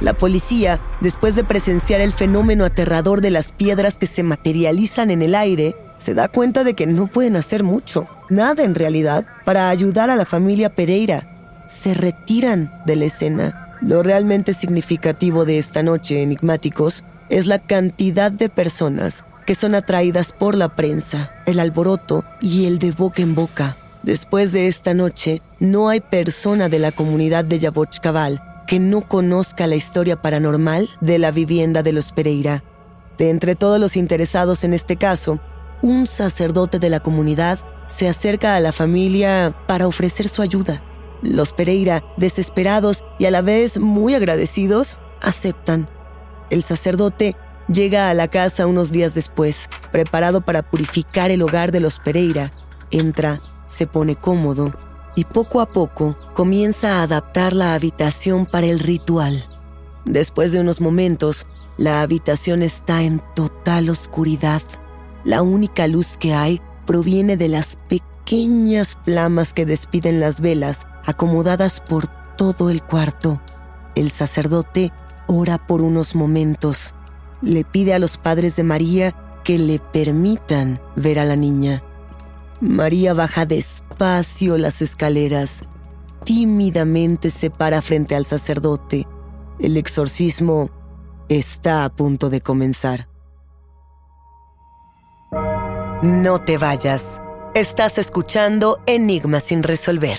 La 0.00 0.14
policía, 0.14 0.80
después 1.00 1.36
de 1.36 1.44
presenciar 1.44 2.00
el 2.00 2.12
fenómeno 2.12 2.64
aterrador 2.64 3.20
de 3.20 3.30
las 3.30 3.52
piedras 3.52 3.98
que 3.98 4.06
se 4.06 4.22
materializan 4.22 5.10
en 5.10 5.22
el 5.22 5.34
aire, 5.34 5.76
se 5.96 6.14
da 6.14 6.28
cuenta 6.28 6.64
de 6.64 6.74
que 6.74 6.86
no 6.86 7.06
pueden 7.06 7.36
hacer 7.36 7.62
mucho, 7.62 8.08
nada 8.28 8.64
en 8.64 8.74
realidad, 8.74 9.26
para 9.44 9.68
ayudar 9.68 10.10
a 10.10 10.16
la 10.16 10.26
familia 10.26 10.74
Pereira. 10.74 11.28
Se 11.68 11.94
retiran 11.94 12.72
de 12.84 12.96
la 12.96 13.04
escena. 13.04 13.76
Lo 13.80 14.02
realmente 14.02 14.54
significativo 14.54 15.44
de 15.44 15.58
esta 15.58 15.82
noche, 15.82 16.22
enigmáticos, 16.22 17.04
es 17.28 17.46
la 17.46 17.58
cantidad 17.58 18.32
de 18.32 18.48
personas 18.48 19.24
que 19.44 19.54
son 19.54 19.74
atraídas 19.74 20.32
por 20.32 20.56
la 20.56 20.74
prensa, 20.76 21.32
el 21.46 21.60
alboroto 21.60 22.24
y 22.40 22.66
el 22.66 22.78
de 22.78 22.92
boca 22.92 23.22
en 23.22 23.34
boca. 23.34 23.76
Después 24.02 24.52
de 24.52 24.66
esta 24.66 24.94
noche, 24.94 25.42
no 25.60 25.88
hay 25.88 26.00
persona 26.00 26.68
de 26.68 26.78
la 26.78 26.92
comunidad 26.92 27.44
de 27.44 27.58
Yabochcabal 27.58 28.42
que 28.66 28.80
no 28.80 29.02
conozca 29.02 29.66
la 29.66 29.76
historia 29.76 30.20
paranormal 30.20 30.88
de 31.00 31.18
la 31.18 31.30
vivienda 31.30 31.82
de 31.82 31.92
los 31.92 32.12
Pereira. 32.12 32.64
De 33.18 33.30
entre 33.30 33.54
todos 33.54 33.78
los 33.78 33.96
interesados 33.96 34.64
en 34.64 34.74
este 34.74 34.96
caso, 34.96 35.40
un 35.82 36.06
sacerdote 36.06 36.78
de 36.78 36.90
la 36.90 37.00
comunidad 37.00 37.58
se 37.86 38.08
acerca 38.08 38.56
a 38.56 38.60
la 38.60 38.72
familia 38.72 39.54
para 39.66 39.86
ofrecer 39.86 40.28
su 40.28 40.42
ayuda. 40.42 40.82
Los 41.22 41.52
Pereira, 41.52 42.02
desesperados 42.16 43.04
y 43.18 43.26
a 43.26 43.30
la 43.30 43.42
vez 43.42 43.78
muy 43.78 44.14
agradecidos, 44.14 44.98
aceptan. 45.20 45.88
El 46.50 46.62
sacerdote 46.62 47.36
Llega 47.72 48.10
a 48.10 48.14
la 48.14 48.28
casa 48.28 48.66
unos 48.66 48.92
días 48.92 49.14
después, 49.14 49.70
preparado 49.92 50.42
para 50.42 50.62
purificar 50.62 51.30
el 51.30 51.40
hogar 51.40 51.72
de 51.72 51.80
los 51.80 52.00
Pereira. 52.00 52.52
Entra, 52.90 53.40
se 53.66 53.86
pone 53.86 54.14
cómodo 54.14 54.74
y 55.14 55.24
poco 55.24 55.60
a 55.60 55.68
poco 55.68 56.16
comienza 56.34 56.98
a 56.98 57.02
adaptar 57.04 57.54
la 57.54 57.72
habitación 57.72 58.44
para 58.44 58.66
el 58.66 58.78
ritual. 58.78 59.46
Después 60.04 60.52
de 60.52 60.60
unos 60.60 60.82
momentos, 60.82 61.46
la 61.78 62.02
habitación 62.02 62.62
está 62.62 63.02
en 63.02 63.22
total 63.34 63.88
oscuridad. 63.88 64.60
La 65.24 65.40
única 65.40 65.86
luz 65.86 66.18
que 66.18 66.34
hay 66.34 66.60
proviene 66.84 67.38
de 67.38 67.48
las 67.48 67.78
pequeñas 67.88 68.98
flamas 69.02 69.54
que 69.54 69.64
despiden 69.64 70.20
las 70.20 70.42
velas 70.42 70.86
acomodadas 71.06 71.80
por 71.80 72.08
todo 72.36 72.68
el 72.68 72.82
cuarto. 72.82 73.40
El 73.94 74.10
sacerdote 74.10 74.92
ora 75.26 75.66
por 75.66 75.80
unos 75.80 76.14
momentos 76.14 76.94
le 77.42 77.64
pide 77.64 77.94
a 77.94 77.98
los 77.98 78.16
padres 78.16 78.56
de 78.56 78.64
María 78.64 79.14
que 79.44 79.58
le 79.58 79.78
permitan 79.78 80.80
ver 80.96 81.18
a 81.18 81.24
la 81.24 81.36
niña. 81.36 81.82
María 82.60 83.12
baja 83.12 83.44
despacio 83.44 84.56
las 84.56 84.80
escaleras, 84.82 85.64
tímidamente 86.24 87.30
se 87.30 87.50
para 87.50 87.82
frente 87.82 88.14
al 88.14 88.24
sacerdote. 88.24 89.06
El 89.58 89.76
exorcismo 89.76 90.70
está 91.28 91.84
a 91.84 91.90
punto 91.90 92.30
de 92.30 92.40
comenzar. 92.40 93.08
No 96.02 96.40
te 96.40 96.58
vayas. 96.58 97.20
Estás 97.54 97.98
escuchando 97.98 98.80
Enigma 98.86 99.40
sin 99.40 99.62
resolver. 99.62 100.18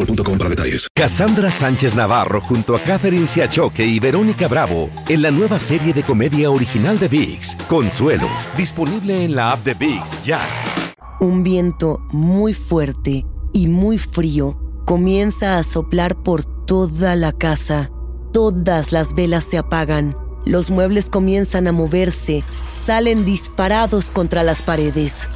boostmobile 0.05 0.37
para 0.37 0.49
detalles. 0.49 0.87
Cassandra 0.95 1.51
Sánchez 1.51 1.95
Navarro 1.95 2.41
junto 2.41 2.75
a 2.75 2.79
Catherine 2.79 3.27
Siachoque 3.27 3.85
y 3.85 3.99
Verónica 3.99 4.47
Bravo 4.47 4.89
en 5.09 5.21
la 5.21 5.31
nueva 5.31 5.59
serie 5.59 5.93
de 5.93 6.03
comedia 6.03 6.51
original 6.51 6.97
de 6.97 7.07
VIX, 7.07 7.55
Consuelo, 7.67 8.27
disponible 8.57 9.23
en 9.23 9.35
la 9.35 9.51
app 9.51 9.63
de 9.63 9.73
VIX 9.73 10.23
ya. 10.23 10.41
Un 11.19 11.43
viento 11.43 11.99
muy 12.11 12.53
fuerte 12.53 13.25
y 13.53 13.67
muy 13.67 13.97
frío 13.97 14.57
comienza 14.85 15.57
a 15.57 15.63
soplar 15.63 16.15
por 16.15 16.45
toda 16.65 17.15
la 17.15 17.31
casa. 17.31 17.91
Todas 18.33 18.91
las 18.91 19.13
velas 19.13 19.43
se 19.43 19.57
apagan. 19.57 20.15
Los 20.45 20.71
muebles 20.71 21.09
comienzan 21.09 21.67
a 21.67 21.71
moverse, 21.71 22.43
salen 22.85 23.25
disparados 23.25 24.09
contra 24.09 24.41
las 24.43 24.63
paredes. 24.63 25.27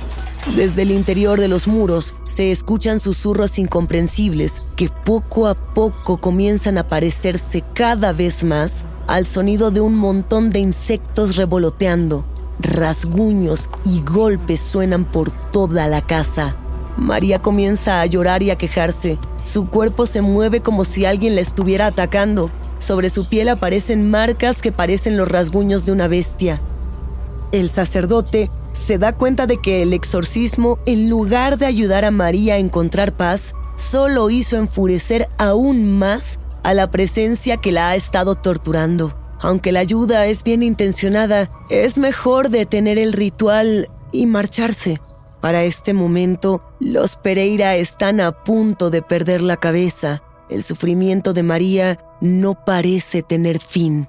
Desde 0.54 0.84
el 0.84 0.92
interior 0.92 1.40
de 1.40 1.48
los 1.48 1.68
muros 1.68 2.14
se 2.28 2.52
escuchan 2.52 3.00
susurros 3.00 3.58
incomprensibles 3.58 4.62
que 4.76 4.90
poco 4.90 5.48
a 5.48 5.56
poco 5.56 6.18
comienzan 6.18 6.78
a 6.78 6.88
parecerse 6.88 7.64
cada 7.74 8.14
vez 8.14 8.44
más 8.44 8.86
al 9.08 9.26
sonido 9.26 9.72
de 9.72 9.82
un 9.82 9.96
montón 9.96 10.52
de 10.52 10.60
insectos 10.60 11.36
revoloteando. 11.36 12.26
Rasguños 12.60 13.70
y 13.86 14.02
golpes 14.02 14.60
suenan 14.60 15.04
por 15.04 15.32
toda 15.52 15.88
la 15.88 16.02
casa. 16.02 16.56
María 16.96 17.42
comienza 17.42 18.00
a 18.00 18.06
llorar 18.06 18.44
y 18.44 18.52
a 18.52 18.58
quejarse. 18.58 19.18
Su 19.42 19.68
cuerpo 19.68 20.06
se 20.06 20.22
mueve 20.22 20.62
como 20.62 20.86
si 20.86 21.06
alguien 21.06 21.36
la 21.36 21.42
estuviera 21.42 21.88
atacando. 21.88 22.52
Sobre 22.78 23.10
su 23.10 23.28
piel 23.28 23.50
aparecen 23.50 24.10
marcas 24.10 24.62
que 24.62 24.72
parecen 24.72 25.18
los 25.18 25.28
rasguños 25.28 25.86
de 25.86 25.92
una 25.92 26.08
bestia. 26.08 26.62
El 27.52 27.70
sacerdote 27.70 28.50
se 28.86 28.98
da 28.98 29.14
cuenta 29.14 29.48
de 29.48 29.58
que 29.58 29.82
el 29.82 29.94
exorcismo, 29.94 30.80
en 30.86 31.10
lugar 31.10 31.58
de 31.58 31.66
ayudar 31.66 32.06
a 32.06 32.12
María 32.12 32.56
a 32.56 32.58
encontrar 32.58 33.16
paz, 33.16 33.54
solo 33.76 34.30
hizo 34.30 34.58
enfurecer 34.58 35.28
aún 35.38 35.98
más 35.98 36.40
a 36.64 36.74
la 36.74 36.90
presencia 36.92 37.58
que 37.58 37.72
la 37.72 37.90
ha 37.90 37.96
estado 37.96 38.36
torturando. 38.36 39.16
Aunque 39.40 39.72
la 39.72 39.82
ayuda 39.82 40.26
es 40.28 40.44
bien 40.44 40.64
intencionada, 40.64 41.50
es 41.70 41.98
mejor 41.98 42.50
detener 42.50 42.98
el 42.98 43.14
ritual 43.14 43.90
y 44.12 44.26
marcharse. 44.26 45.00
Para 45.42 45.64
este 45.64 45.94
momento, 45.94 46.64
los 46.80 47.18
Pereira 47.18 47.76
están 47.76 48.20
a 48.20 48.44
punto 48.44 48.90
de 48.90 49.02
perder 49.02 49.42
la 49.42 49.58
cabeza. 49.58 50.24
El 50.50 50.64
sufrimiento 50.64 51.34
de 51.34 51.44
María 51.44 52.00
no 52.22 52.66
parece 52.66 53.22
tener 53.22 53.60
fin. 53.60 54.08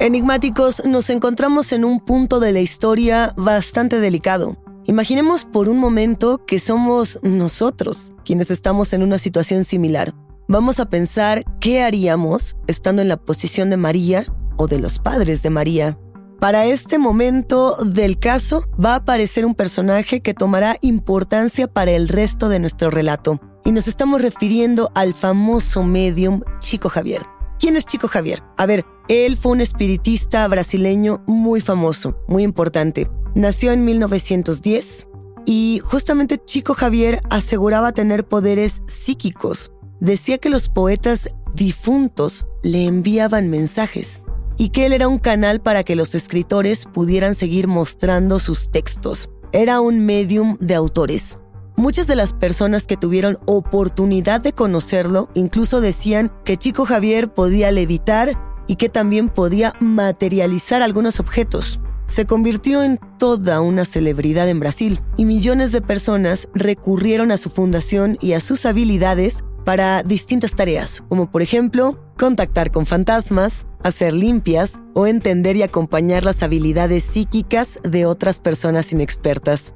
Enigmáticos, 0.00 0.84
nos 0.84 1.10
encontramos 1.10 1.72
en 1.72 1.84
un 1.84 1.98
punto 1.98 2.38
de 2.38 2.52
la 2.52 2.60
historia 2.60 3.34
bastante 3.36 3.98
delicado. 3.98 4.56
Imaginemos 4.84 5.44
por 5.44 5.68
un 5.68 5.78
momento 5.78 6.46
que 6.46 6.60
somos 6.60 7.18
nosotros 7.22 8.12
quienes 8.24 8.52
estamos 8.52 8.92
en 8.92 9.02
una 9.02 9.18
situación 9.18 9.64
similar. 9.64 10.14
Vamos 10.46 10.78
a 10.78 10.88
pensar 10.88 11.42
qué 11.58 11.82
haríamos 11.82 12.56
estando 12.68 13.02
en 13.02 13.08
la 13.08 13.16
posición 13.16 13.70
de 13.70 13.76
María 13.76 14.24
o 14.56 14.68
de 14.68 14.78
los 14.78 15.00
padres 15.00 15.42
de 15.42 15.50
María. 15.50 15.98
Para 16.38 16.64
este 16.66 17.00
momento 17.00 17.76
del 17.84 18.20
caso 18.20 18.62
va 18.82 18.92
a 18.92 18.98
aparecer 18.98 19.44
un 19.44 19.56
personaje 19.56 20.20
que 20.20 20.32
tomará 20.32 20.76
importancia 20.80 21.66
para 21.66 21.90
el 21.90 22.06
resto 22.06 22.48
de 22.48 22.60
nuestro 22.60 22.90
relato. 22.90 23.40
Y 23.64 23.72
nos 23.72 23.88
estamos 23.88 24.22
refiriendo 24.22 24.92
al 24.94 25.12
famoso 25.12 25.82
medium 25.82 26.42
Chico 26.60 26.88
Javier. 26.88 27.37
¿Quién 27.58 27.76
es 27.76 27.86
Chico 27.86 28.06
Javier? 28.06 28.44
A 28.56 28.66
ver, 28.66 28.84
él 29.08 29.36
fue 29.36 29.50
un 29.50 29.60
espiritista 29.60 30.46
brasileño 30.46 31.24
muy 31.26 31.60
famoso, 31.60 32.16
muy 32.28 32.44
importante. 32.44 33.10
Nació 33.34 33.72
en 33.72 33.84
1910 33.84 35.06
y 35.44 35.80
justamente 35.84 36.38
Chico 36.44 36.74
Javier 36.74 37.20
aseguraba 37.30 37.90
tener 37.90 38.28
poderes 38.28 38.82
psíquicos. 38.86 39.72
Decía 39.98 40.38
que 40.38 40.50
los 40.50 40.68
poetas 40.68 41.30
difuntos 41.54 42.46
le 42.62 42.86
enviaban 42.86 43.50
mensajes 43.50 44.22
y 44.56 44.68
que 44.68 44.86
él 44.86 44.92
era 44.92 45.08
un 45.08 45.18
canal 45.18 45.60
para 45.60 45.82
que 45.82 45.96
los 45.96 46.14
escritores 46.14 46.84
pudieran 46.84 47.34
seguir 47.34 47.66
mostrando 47.66 48.38
sus 48.38 48.70
textos. 48.70 49.30
Era 49.50 49.80
un 49.80 50.06
medium 50.06 50.58
de 50.60 50.76
autores. 50.76 51.38
Muchas 51.78 52.08
de 52.08 52.16
las 52.16 52.32
personas 52.32 52.88
que 52.88 52.96
tuvieron 52.96 53.38
oportunidad 53.46 54.40
de 54.40 54.52
conocerlo 54.52 55.28
incluso 55.34 55.80
decían 55.80 56.32
que 56.44 56.56
Chico 56.56 56.84
Javier 56.84 57.32
podía 57.32 57.70
levitar 57.70 58.32
y 58.66 58.74
que 58.74 58.88
también 58.88 59.28
podía 59.28 59.74
materializar 59.78 60.82
algunos 60.82 61.20
objetos. 61.20 61.78
Se 62.06 62.26
convirtió 62.26 62.82
en 62.82 62.98
toda 63.16 63.60
una 63.60 63.84
celebridad 63.84 64.48
en 64.48 64.58
Brasil 64.58 65.00
y 65.16 65.24
millones 65.24 65.70
de 65.70 65.80
personas 65.80 66.48
recurrieron 66.52 67.30
a 67.30 67.36
su 67.36 67.48
fundación 67.48 68.18
y 68.20 68.32
a 68.32 68.40
sus 68.40 68.66
habilidades 68.66 69.44
para 69.64 70.02
distintas 70.02 70.56
tareas, 70.56 71.04
como 71.08 71.30
por 71.30 71.42
ejemplo 71.42 71.96
contactar 72.18 72.72
con 72.72 72.86
fantasmas, 72.86 73.66
hacer 73.84 74.14
limpias 74.14 74.72
o 74.94 75.06
entender 75.06 75.54
y 75.54 75.62
acompañar 75.62 76.24
las 76.24 76.42
habilidades 76.42 77.04
psíquicas 77.04 77.78
de 77.84 78.04
otras 78.04 78.40
personas 78.40 78.92
inexpertas. 78.92 79.74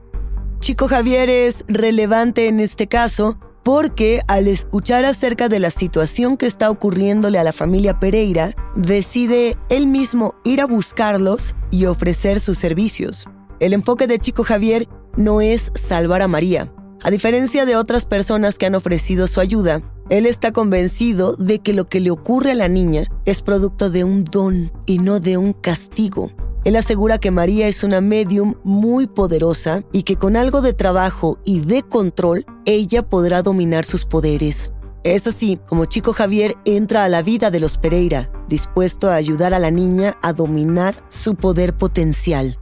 Chico 0.63 0.87
Javier 0.87 1.29
es 1.29 1.65
relevante 1.67 2.47
en 2.47 2.61
este 2.61 2.87
caso 2.87 3.37
porque 3.65 4.23
al 4.29 4.47
escuchar 4.47 5.05
acerca 5.05 5.49
de 5.49 5.59
la 5.59 5.71
situación 5.71 6.37
que 6.37 6.47
está 6.47 6.71
ocurriéndole 6.71 7.41
a 7.41 7.43
la 7.43 7.53
familia 7.53 7.99
Pereira, 7.99 8.55
decide 8.77 9.57
él 9.71 9.89
mismo 9.89 10.37
ir 10.45 10.61
a 10.61 10.67
buscarlos 10.67 11.57
y 11.73 11.87
ofrecer 11.87 12.39
sus 12.39 12.59
servicios. 12.59 13.27
El 13.59 13.73
enfoque 13.73 14.07
de 14.07 14.21
Chico 14.21 14.45
Javier 14.45 14.87
no 15.17 15.41
es 15.41 15.73
salvar 15.75 16.23
a 16.23 16.29
María. 16.29 16.73
A 17.03 17.11
diferencia 17.11 17.67
de 17.67 17.75
otras 17.75 18.05
personas 18.05 18.57
que 18.57 18.67
han 18.67 18.77
ofrecido 18.77 19.27
su 19.27 19.41
ayuda, 19.41 19.83
él 20.11 20.27
está 20.27 20.53
convencido 20.53 21.35
de 21.35 21.59
que 21.59 21.73
lo 21.73 21.89
que 21.89 21.99
le 21.99 22.13
ocurre 22.13 22.53
a 22.53 22.55
la 22.55 22.69
niña 22.69 23.03
es 23.25 23.43
producto 23.43 23.91
de 23.91 24.05
un 24.05 24.23
don 24.23 24.71
y 24.87 25.01
no 25.01 25.19
de 25.19 25.39
un 25.39 25.55
castigo. 25.55 26.31
Él 26.65 26.77
asegura 26.77 27.19
que 27.19 27.33
María 27.33 27.67
es 27.67 27.83
una 27.83 28.01
medium 28.01 28.55
muy 28.63 29.09
poderosa 29.09 29.83
y 29.91 30.05
que 30.05 30.17
con 30.17 30.37
algo 30.37 30.61
de 30.61 30.73
trabajo 30.73 31.39
y 31.45 31.61
de 31.61 31.83
control 31.83 32.45
ella 32.65 33.03
podrá 33.03 33.43
dominar 33.43 33.85
sus 33.85 34.05
poderes. 34.05 34.71
Es 35.03 35.27
así 35.27 35.59
como 35.67 35.87
Chico 35.87 36.13
Javier 36.13 36.55
entra 36.65 37.03
a 37.03 37.09
la 37.09 37.23
vida 37.23 37.51
de 37.51 37.59
los 37.59 37.79
Pereira, 37.79 38.31
dispuesto 38.49 39.11
a 39.11 39.17
ayudar 39.17 39.53
a 39.55 39.59
la 39.59 39.73
niña 39.73 40.17
a 40.23 40.33
dominar 40.33 40.95
su 41.09 41.35
poder 41.35 41.77
potencial. 41.77 42.59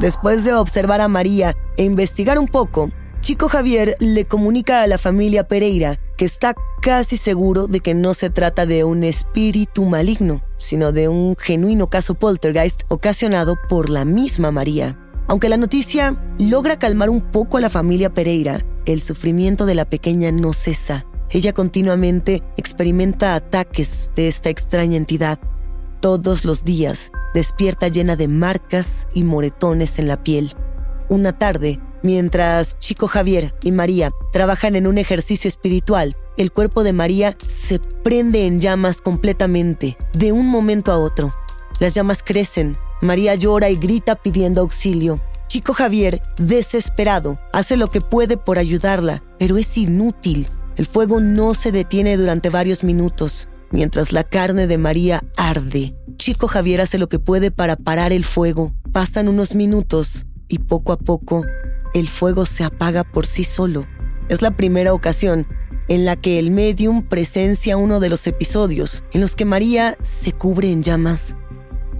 Después 0.00 0.44
de 0.44 0.54
observar 0.54 1.00
a 1.00 1.06
María 1.06 1.56
e 1.76 1.84
investigar 1.84 2.40
un 2.40 2.48
poco, 2.48 2.90
Chico 3.26 3.48
Javier 3.48 3.96
le 3.98 4.24
comunica 4.24 4.82
a 4.82 4.86
la 4.86 4.98
familia 4.98 5.48
Pereira 5.48 5.98
que 6.16 6.24
está 6.24 6.54
casi 6.80 7.16
seguro 7.16 7.66
de 7.66 7.80
que 7.80 7.92
no 7.92 8.14
se 8.14 8.30
trata 8.30 8.66
de 8.66 8.84
un 8.84 9.02
espíritu 9.02 9.84
maligno, 9.84 10.44
sino 10.58 10.92
de 10.92 11.08
un 11.08 11.34
genuino 11.36 11.88
caso 11.88 12.14
poltergeist 12.14 12.82
ocasionado 12.86 13.56
por 13.68 13.90
la 13.90 14.04
misma 14.04 14.52
María. 14.52 14.96
Aunque 15.26 15.48
la 15.48 15.56
noticia 15.56 16.16
logra 16.38 16.78
calmar 16.78 17.10
un 17.10 17.20
poco 17.20 17.56
a 17.56 17.60
la 17.60 17.68
familia 17.68 18.14
Pereira, 18.14 18.64
el 18.84 19.00
sufrimiento 19.00 19.66
de 19.66 19.74
la 19.74 19.86
pequeña 19.86 20.30
no 20.30 20.52
cesa. 20.52 21.04
Ella 21.28 21.52
continuamente 21.52 22.44
experimenta 22.56 23.34
ataques 23.34 24.08
de 24.14 24.28
esta 24.28 24.50
extraña 24.50 24.98
entidad. 24.98 25.40
Todos 25.98 26.44
los 26.44 26.62
días 26.62 27.10
despierta 27.34 27.88
llena 27.88 28.14
de 28.14 28.28
marcas 28.28 29.08
y 29.14 29.24
moretones 29.24 29.98
en 29.98 30.06
la 30.06 30.22
piel. 30.22 30.54
Una 31.08 31.36
tarde, 31.36 31.80
Mientras 32.06 32.78
Chico 32.78 33.08
Javier 33.08 33.52
y 33.64 33.72
María 33.72 34.12
trabajan 34.30 34.76
en 34.76 34.86
un 34.86 34.96
ejercicio 34.96 35.48
espiritual, 35.48 36.16
el 36.36 36.52
cuerpo 36.52 36.84
de 36.84 36.92
María 36.92 37.36
se 37.48 37.80
prende 37.80 38.46
en 38.46 38.60
llamas 38.60 39.00
completamente, 39.00 39.98
de 40.12 40.30
un 40.30 40.46
momento 40.46 40.92
a 40.92 40.98
otro. 40.98 41.34
Las 41.80 41.94
llamas 41.94 42.22
crecen, 42.22 42.76
María 43.00 43.34
llora 43.34 43.70
y 43.70 43.74
grita 43.74 44.14
pidiendo 44.14 44.60
auxilio. 44.60 45.20
Chico 45.48 45.72
Javier, 45.72 46.22
desesperado, 46.36 47.40
hace 47.52 47.76
lo 47.76 47.90
que 47.90 48.00
puede 48.00 48.36
por 48.36 48.58
ayudarla, 48.58 49.24
pero 49.40 49.56
es 49.56 49.76
inútil. 49.76 50.46
El 50.76 50.86
fuego 50.86 51.18
no 51.18 51.54
se 51.54 51.72
detiene 51.72 52.16
durante 52.16 52.50
varios 52.50 52.84
minutos, 52.84 53.48
mientras 53.72 54.12
la 54.12 54.22
carne 54.22 54.68
de 54.68 54.78
María 54.78 55.24
arde. 55.36 55.96
Chico 56.18 56.46
Javier 56.46 56.82
hace 56.82 56.98
lo 56.98 57.08
que 57.08 57.18
puede 57.18 57.50
para 57.50 57.74
parar 57.74 58.12
el 58.12 58.22
fuego. 58.22 58.72
Pasan 58.92 59.26
unos 59.26 59.56
minutos 59.56 60.24
y 60.46 60.60
poco 60.60 60.92
a 60.92 60.98
poco 60.98 61.44
el 61.96 62.08
fuego 62.08 62.44
se 62.44 62.62
apaga 62.62 63.04
por 63.04 63.24
sí 63.24 63.42
solo. 63.42 63.86
Es 64.28 64.42
la 64.42 64.50
primera 64.50 64.92
ocasión 64.92 65.46
en 65.88 66.04
la 66.04 66.14
que 66.16 66.38
el 66.38 66.50
medium 66.50 67.02
presencia 67.02 67.78
uno 67.78 68.00
de 68.00 68.10
los 68.10 68.26
episodios 68.26 69.02
en 69.12 69.22
los 69.22 69.34
que 69.34 69.46
María 69.46 69.96
se 70.02 70.32
cubre 70.32 70.70
en 70.70 70.82
llamas. 70.82 71.36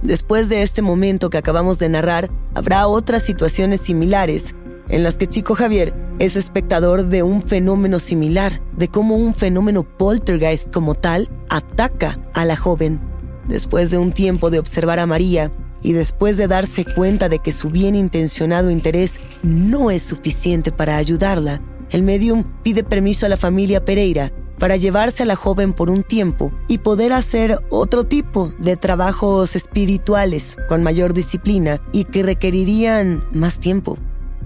Después 0.03 0.49
de 0.49 0.61
este 0.61 0.83
momento 0.83 1.31
que 1.31 1.39
acabamos 1.39 1.79
de 1.79 1.89
narrar, 1.89 2.29
habrá 2.53 2.87
otras 2.87 3.23
situaciones 3.23 3.81
similares 3.81 4.53
en 4.87 5.01
las 5.01 5.17
que 5.17 5.25
Chico 5.25 5.55
Javier 5.55 5.95
es 6.19 6.35
espectador 6.35 7.07
de 7.07 7.23
un 7.23 7.41
fenómeno 7.41 7.97
similar, 7.97 8.61
de 8.73 8.89
cómo 8.89 9.15
un 9.15 9.33
fenómeno 9.33 9.81
poltergeist 9.81 10.71
como 10.71 10.93
tal 10.93 11.27
ataca 11.49 12.19
a 12.35 12.45
la 12.45 12.55
joven. 12.55 12.99
Después 13.47 13.89
de 13.89 13.97
un 13.97 14.11
tiempo 14.11 14.51
de 14.51 14.59
observar 14.59 14.99
a 14.99 15.07
María, 15.07 15.51
y 15.81 15.93
después 15.93 16.37
de 16.37 16.47
darse 16.47 16.85
cuenta 16.85 17.29
de 17.29 17.39
que 17.39 17.51
su 17.51 17.69
bien 17.69 17.95
intencionado 17.95 18.71
interés 18.71 19.19
no 19.43 19.91
es 19.91 20.01
suficiente 20.01 20.71
para 20.71 20.97
ayudarla, 20.97 21.61
el 21.89 22.03
medium 22.03 22.43
pide 22.63 22.83
permiso 22.83 23.25
a 23.25 23.29
la 23.29 23.37
familia 23.37 23.85
Pereira 23.85 24.31
para 24.59 24.75
llevarse 24.75 25.23
a 25.23 25.25
la 25.25 25.35
joven 25.35 25.73
por 25.73 25.89
un 25.89 26.03
tiempo 26.03 26.51
y 26.67 26.79
poder 26.79 27.13
hacer 27.13 27.59
otro 27.69 28.05
tipo 28.05 28.51
de 28.59 28.75
trabajos 28.75 29.55
espirituales 29.55 30.57
con 30.67 30.83
mayor 30.83 31.13
disciplina 31.13 31.81
y 31.91 32.05
que 32.05 32.23
requerirían 32.23 33.23
más 33.31 33.59
tiempo. 33.59 33.97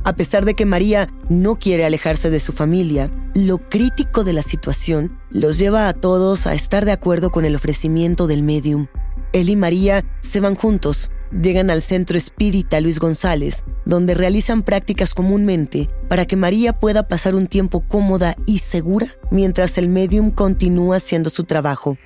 A 0.04 0.14
pesar 0.14 0.46
de 0.46 0.56
que 0.56 0.66
María 0.66 1.10
no 1.30 1.58
quiere 1.58 1.86
alejarse 1.86 2.30
de 2.30 2.40
su 2.40 2.54
familia, 2.54 3.12
lo 3.36 3.60
crítico 3.60 4.24
de 4.24 4.34
la 4.34 4.42
situación 4.42 5.18
los 5.30 5.60
lleva 5.60 5.88
a 5.88 5.94
todos 5.94 6.48
a 6.48 6.56
estar 6.56 6.86
de 6.86 6.92
acuerdo 6.92 7.30
con 7.30 7.46
el 7.46 7.56
ofrecimiento 7.56 8.28
del 8.28 8.42
medium. 8.42 8.88
Él 9.32 9.50
y 9.50 9.56
María 9.56 10.04
se 10.22 10.40
van 10.40 10.56
juntos 10.56 11.12
Llegan 11.32 11.70
al 11.70 11.82
centro 11.82 12.18
espírita 12.18 12.82
Luis 12.82 13.00
González, 13.00 13.64
donde 13.86 14.16
realizan 14.16 14.64
prácticas 14.64 15.14
comúnmente 15.14 15.90
para 16.10 16.26
que 16.26 16.36
María 16.36 16.80
pueda 16.80 17.08
pasar 17.08 17.36
un 17.36 17.48
tiempo 17.48 17.82
cómoda 17.88 18.36
y 18.46 18.58
segura 18.58 19.08
mientras 19.32 19.78
el 19.78 19.88
medium 19.88 20.32
continúa 20.32 20.98
haciendo 20.98 21.30
su 21.30 21.46
trabajo. 21.46 21.98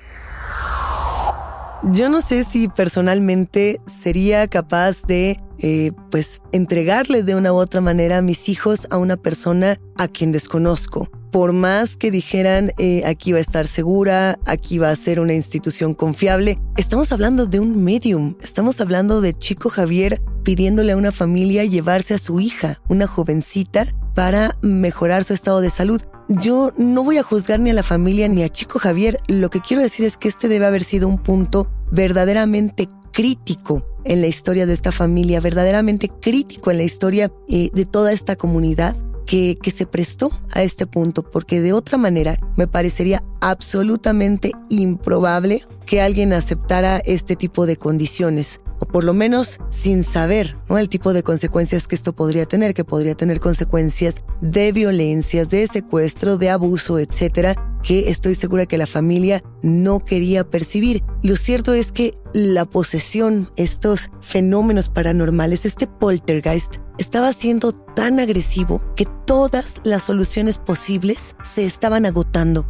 Yo 1.82 2.08
no 2.08 2.20
sé 2.20 2.44
si 2.44 2.68
personalmente 2.68 3.80
sería 4.02 4.46
capaz 4.48 5.02
de, 5.02 5.38
eh, 5.58 5.92
pues, 6.10 6.40
entregarle 6.52 7.22
de 7.22 7.34
una 7.34 7.52
u 7.52 7.56
otra 7.56 7.80
manera 7.80 8.18
a 8.18 8.22
mis 8.22 8.48
hijos 8.48 8.86
a 8.90 8.96
una 8.96 9.16
persona 9.16 9.78
a 9.96 10.08
quien 10.08 10.32
desconozco. 10.32 11.08
Por 11.30 11.52
más 11.52 11.96
que 11.96 12.10
dijeran, 12.10 12.72
eh, 12.78 13.02
aquí 13.04 13.32
va 13.32 13.38
a 13.38 13.42
estar 13.42 13.66
segura, 13.66 14.38
aquí 14.46 14.78
va 14.78 14.90
a 14.90 14.96
ser 14.96 15.20
una 15.20 15.34
institución 15.34 15.94
confiable, 15.94 16.58
estamos 16.76 17.12
hablando 17.12 17.46
de 17.46 17.60
un 17.60 17.82
medium, 17.82 18.36
estamos 18.40 18.80
hablando 18.80 19.20
de 19.20 19.34
Chico 19.34 19.68
Javier 19.68 20.22
pidiéndole 20.44 20.92
a 20.92 20.96
una 20.96 21.12
familia 21.12 21.64
llevarse 21.64 22.14
a 22.14 22.18
su 22.18 22.40
hija, 22.40 22.80
una 22.88 23.06
jovencita, 23.06 23.86
para 24.14 24.54
mejorar 24.62 25.24
su 25.24 25.34
estado 25.34 25.60
de 25.60 25.70
salud. 25.70 26.00
Yo 26.28 26.72
no 26.78 27.04
voy 27.04 27.18
a 27.18 27.22
juzgar 27.22 27.60
ni 27.60 27.70
a 27.70 27.74
la 27.74 27.82
familia 27.82 28.28
ni 28.28 28.42
a 28.42 28.48
Chico 28.48 28.78
Javier. 28.78 29.20
Lo 29.28 29.50
que 29.50 29.60
quiero 29.60 29.82
decir 29.82 30.06
es 30.06 30.16
que 30.16 30.28
este 30.28 30.48
debe 30.48 30.64
haber 30.64 30.82
sido 30.82 31.06
un 31.06 31.18
punto 31.18 31.70
verdaderamente 31.92 32.88
crítico 33.12 33.86
en 34.04 34.20
la 34.20 34.26
historia 34.26 34.66
de 34.66 34.72
esta 34.72 34.92
familia, 34.92 35.40
verdaderamente 35.40 36.08
crítico 36.08 36.70
en 36.70 36.78
la 36.78 36.84
historia 36.84 37.30
eh, 37.48 37.70
de 37.72 37.84
toda 37.84 38.12
esta 38.12 38.36
comunidad 38.36 38.96
que, 39.26 39.56
que, 39.60 39.70
se 39.70 39.86
prestó 39.86 40.30
a 40.52 40.62
este 40.62 40.86
punto, 40.86 41.22
porque 41.28 41.60
de 41.60 41.72
otra 41.72 41.98
manera 41.98 42.38
me 42.56 42.66
parecería 42.66 43.22
absolutamente 43.40 44.52
improbable 44.68 45.62
que 45.84 46.00
alguien 46.00 46.32
aceptara 46.32 46.98
este 46.98 47.36
tipo 47.36 47.66
de 47.66 47.76
condiciones 47.76 48.60
o 48.78 48.86
por 48.86 49.04
lo 49.04 49.14
menos 49.14 49.58
sin 49.70 50.02
saber 50.02 50.56
el 50.68 50.88
tipo 50.88 51.12
de 51.12 51.22
consecuencias 51.22 51.86
que 51.86 51.94
esto 51.94 52.14
podría 52.14 52.46
tener, 52.46 52.74
que 52.74 52.84
podría 52.84 53.14
tener 53.14 53.40
consecuencias 53.40 54.20
de 54.40 54.72
violencias, 54.72 55.48
de 55.48 55.66
secuestro, 55.66 56.36
de 56.36 56.50
abuso, 56.50 56.98
etcétera, 56.98 57.56
que 57.86 58.10
estoy 58.10 58.34
segura 58.34 58.66
que 58.66 58.78
la 58.78 58.86
familia 58.88 59.44
no 59.62 60.00
quería 60.00 60.42
percibir. 60.50 61.04
Lo 61.22 61.36
cierto 61.36 61.72
es 61.72 61.92
que 61.92 62.10
la 62.34 62.64
posesión, 62.64 63.48
estos 63.54 64.10
fenómenos 64.20 64.88
paranormales, 64.88 65.64
este 65.64 65.86
poltergeist, 65.86 66.78
estaba 66.98 67.32
siendo 67.32 67.70
tan 67.70 68.18
agresivo 68.18 68.82
que 68.96 69.06
todas 69.24 69.80
las 69.84 70.02
soluciones 70.02 70.58
posibles 70.58 71.36
se 71.54 71.64
estaban 71.64 72.06
agotando 72.06 72.66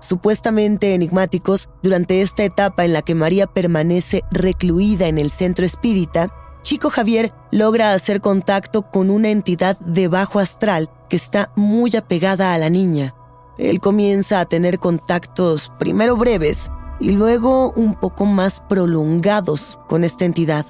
supuestamente 0.00 0.94
enigmáticos, 0.94 1.68
durante 1.82 2.22
esta 2.22 2.42
etapa 2.42 2.86
en 2.86 2.94
la 2.94 3.02
que 3.02 3.14
María 3.14 3.46
permanece 3.46 4.22
recluida 4.30 5.06
en 5.06 5.18
el 5.18 5.30
centro 5.30 5.66
espírita, 5.66 6.32
Chico 6.68 6.90
Javier 6.90 7.32
logra 7.50 7.94
hacer 7.94 8.20
contacto 8.20 8.82
con 8.82 9.08
una 9.08 9.30
entidad 9.30 9.78
de 9.78 10.06
bajo 10.06 10.38
astral 10.38 10.90
que 11.08 11.16
está 11.16 11.50
muy 11.56 11.96
apegada 11.96 12.52
a 12.52 12.58
la 12.58 12.68
niña. 12.68 13.14
Él 13.56 13.80
comienza 13.80 14.38
a 14.38 14.44
tener 14.44 14.78
contactos 14.78 15.72
primero 15.78 16.14
breves 16.14 16.70
y 17.00 17.12
luego 17.12 17.72
un 17.72 17.94
poco 17.94 18.26
más 18.26 18.60
prolongados 18.68 19.78
con 19.88 20.04
esta 20.04 20.26
entidad. 20.26 20.66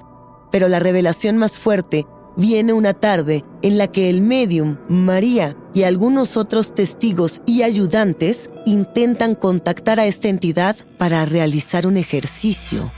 Pero 0.53 0.69
la 0.69 0.79
revelación 0.79 1.37
más 1.37 1.59
fuerte 1.59 2.07
viene 2.37 2.75
una 2.75 2.95
tarde 2.95 3.45
en 3.63 3.77
la 3.77 3.89
que 3.89 4.09
el 4.09 4.21
medium, 4.21 4.77
María 4.89 5.57
y 5.75 5.83
algunos 5.83 6.37
otros 6.37 6.77
testigos 6.77 7.43
y 7.45 7.65
ayudantes 7.65 8.51
intentan 8.67 9.35
contactar 9.35 9.99
a 9.99 10.07
esta 10.07 10.29
entidad 10.29 10.77
para 10.97 11.25
realizar 11.25 11.89
un 11.89 11.97
ejercicio. 11.97 12.93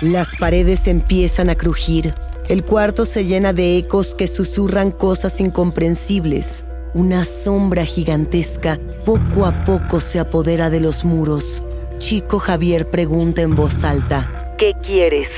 Las 0.00 0.36
paredes 0.36 0.86
empiezan 0.86 1.50
a 1.50 1.56
crujir. 1.56 2.14
El 2.48 2.62
cuarto 2.62 3.04
se 3.04 3.24
llena 3.24 3.52
de 3.52 3.76
ecos 3.76 4.14
que 4.14 4.28
susurran 4.28 4.92
cosas 4.92 5.40
incomprensibles. 5.40 6.64
Una 6.94 7.24
sombra 7.24 7.84
gigantesca 7.84 8.78
poco 9.04 9.44
a 9.44 9.64
poco 9.64 10.00
se 10.00 10.20
apodera 10.20 10.70
de 10.70 10.78
los 10.78 11.04
muros. 11.04 11.64
Chico 11.98 12.38
Javier 12.38 12.88
pregunta 12.88 13.42
en 13.42 13.56
voz 13.56 13.82
alta, 13.82 14.54
¿Qué 14.56 14.74
quieres? 14.84 15.28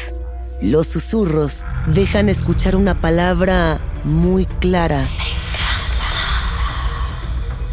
Los 0.60 0.88
susurros 0.88 1.64
dejan 1.86 2.28
escuchar 2.28 2.76
una 2.76 2.94
palabra 2.94 3.80
muy 4.04 4.44
clara. 4.44 5.08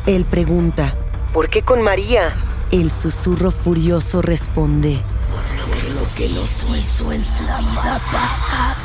Él 0.05 0.23
pregunta, 0.23 0.95
¿por 1.33 1.49
qué 1.49 1.63
con 1.63 1.81
María? 1.81 2.33
El 2.71 2.91
susurro 2.91 3.51
furioso 3.51 4.21
responde, 4.21 5.01
que, 6.15 6.29
lo 6.29 6.75
hizo 6.75 7.11
en 7.11 7.21
la 7.45 7.59
vida 7.59 7.99
pasada. 8.11 8.75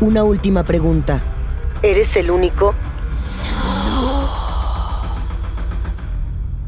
Una 0.00 0.24
última 0.24 0.64
pregunta. 0.64 1.20
¿Eres 1.82 2.14
el 2.16 2.30
único? 2.30 2.74
No. 3.86 4.28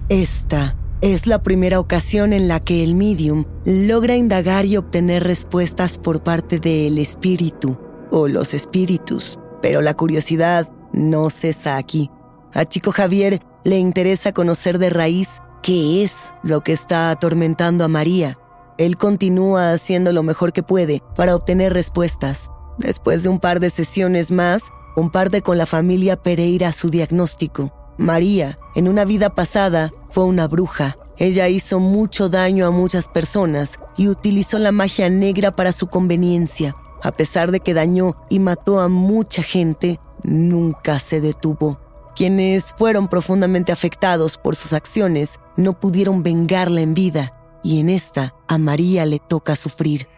Esta 0.08 0.76
es 1.00 1.26
la 1.26 1.42
primera 1.42 1.80
ocasión 1.80 2.32
en 2.32 2.46
la 2.46 2.60
que 2.60 2.84
el 2.84 2.94
medium 2.94 3.44
logra 3.64 4.16
indagar 4.16 4.66
y 4.66 4.76
obtener 4.76 5.24
respuestas 5.24 5.98
por 5.98 6.22
parte 6.22 6.58
del 6.58 6.98
espíritu 6.98 7.78
o 8.10 8.28
los 8.28 8.54
espíritus, 8.54 9.38
pero 9.62 9.80
la 9.80 9.94
curiosidad 9.94 10.68
no 10.92 11.30
cesa 11.30 11.76
aquí. 11.76 12.10
A 12.52 12.64
Chico 12.64 12.92
Javier 12.92 13.40
le 13.64 13.78
interesa 13.78 14.32
conocer 14.32 14.78
de 14.78 14.90
raíz 14.90 15.40
qué 15.62 16.04
es 16.04 16.32
lo 16.42 16.62
que 16.62 16.72
está 16.72 17.10
atormentando 17.10 17.84
a 17.84 17.88
María. 17.88 18.38
Él 18.80 18.96
continúa 18.96 19.74
haciendo 19.74 20.10
lo 20.10 20.22
mejor 20.22 20.54
que 20.54 20.62
puede 20.62 21.02
para 21.14 21.36
obtener 21.36 21.74
respuestas. 21.74 22.50
Después 22.78 23.22
de 23.22 23.28
un 23.28 23.38
par 23.38 23.60
de 23.60 23.68
sesiones 23.68 24.30
más, 24.30 24.72
comparte 24.94 25.42
con 25.42 25.58
la 25.58 25.66
familia 25.66 26.16
Pereira 26.16 26.72
su 26.72 26.88
diagnóstico. 26.88 27.74
María, 27.98 28.58
en 28.74 28.88
una 28.88 29.04
vida 29.04 29.34
pasada, 29.34 29.92
fue 30.08 30.24
una 30.24 30.48
bruja. 30.48 30.96
Ella 31.18 31.46
hizo 31.48 31.78
mucho 31.78 32.30
daño 32.30 32.66
a 32.66 32.70
muchas 32.70 33.08
personas 33.08 33.78
y 33.98 34.08
utilizó 34.08 34.58
la 34.58 34.72
magia 34.72 35.10
negra 35.10 35.54
para 35.54 35.72
su 35.72 35.88
conveniencia. 35.88 36.74
A 37.02 37.12
pesar 37.12 37.50
de 37.50 37.60
que 37.60 37.74
dañó 37.74 38.16
y 38.30 38.38
mató 38.38 38.80
a 38.80 38.88
mucha 38.88 39.42
gente, 39.42 40.00
nunca 40.22 41.00
se 41.00 41.20
detuvo. 41.20 41.78
Quienes 42.16 42.74
fueron 42.78 43.08
profundamente 43.08 43.72
afectados 43.72 44.38
por 44.38 44.56
sus 44.56 44.72
acciones 44.72 45.38
no 45.58 45.78
pudieron 45.78 46.22
vengarla 46.22 46.80
en 46.80 46.94
vida 46.94 47.34
y 47.62 47.80
en 47.80 47.88
esta 47.88 48.34
a 48.48 48.58
María 48.58 49.06
le 49.06 49.18
toca 49.18 49.56
sufrir. 49.56 50.08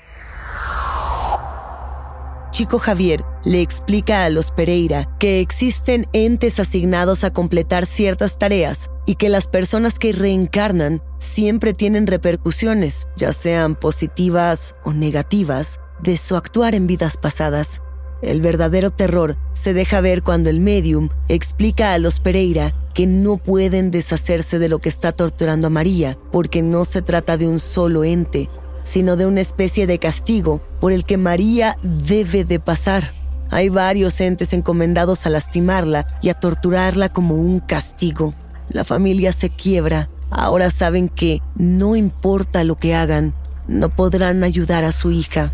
Chico 2.52 2.78
Javier 2.78 3.24
le 3.44 3.62
explica 3.62 4.24
a 4.24 4.30
los 4.30 4.50
Pereira 4.50 5.08
que 5.18 5.40
existen 5.40 6.06
entes 6.12 6.60
asignados 6.60 7.24
a 7.24 7.32
completar 7.32 7.86
ciertas 7.86 8.38
tareas 8.38 8.90
y 9.06 9.14
que 9.14 9.30
las 9.30 9.46
personas 9.46 9.98
que 9.98 10.12
reencarnan 10.12 11.02
siempre 11.18 11.72
tienen 11.72 12.06
repercusiones, 12.06 13.08
ya 13.16 13.32
sean 13.32 13.74
positivas 13.74 14.76
o 14.84 14.92
negativas, 14.92 15.80
de 16.02 16.16
su 16.16 16.36
actuar 16.36 16.74
en 16.74 16.86
vidas 16.86 17.16
pasadas. 17.16 17.80
El 18.20 18.40
verdadero 18.40 18.90
terror 18.90 19.36
se 19.54 19.72
deja 19.72 20.00
ver 20.00 20.22
cuando 20.22 20.50
el 20.50 20.60
medium 20.60 21.08
explica 21.28 21.94
a 21.94 21.98
los 21.98 22.20
Pereira 22.20 22.74
que 22.94 23.06
no 23.06 23.36
pueden 23.36 23.90
deshacerse 23.90 24.58
de 24.58 24.68
lo 24.68 24.78
que 24.78 24.88
está 24.88 25.12
torturando 25.12 25.68
a 25.68 25.70
María, 25.70 26.18
porque 26.30 26.62
no 26.62 26.84
se 26.84 27.02
trata 27.02 27.36
de 27.36 27.46
un 27.46 27.58
solo 27.58 28.04
ente, 28.04 28.48
sino 28.84 29.16
de 29.16 29.26
una 29.26 29.40
especie 29.40 29.86
de 29.86 29.98
castigo 29.98 30.60
por 30.80 30.92
el 30.92 31.04
que 31.04 31.16
María 31.16 31.78
debe 31.82 32.44
de 32.44 32.60
pasar. 32.60 33.14
Hay 33.50 33.68
varios 33.68 34.20
entes 34.20 34.52
encomendados 34.52 35.26
a 35.26 35.30
lastimarla 35.30 36.06
y 36.22 36.30
a 36.30 36.34
torturarla 36.34 37.10
como 37.10 37.34
un 37.34 37.60
castigo. 37.60 38.34
La 38.70 38.84
familia 38.84 39.32
se 39.32 39.50
quiebra. 39.50 40.08
Ahora 40.30 40.70
saben 40.70 41.10
que 41.10 41.42
no 41.54 41.94
importa 41.94 42.64
lo 42.64 42.76
que 42.76 42.94
hagan, 42.94 43.34
no 43.68 43.94
podrán 43.94 44.42
ayudar 44.44 44.84
a 44.84 44.92
su 44.92 45.10
hija. 45.10 45.52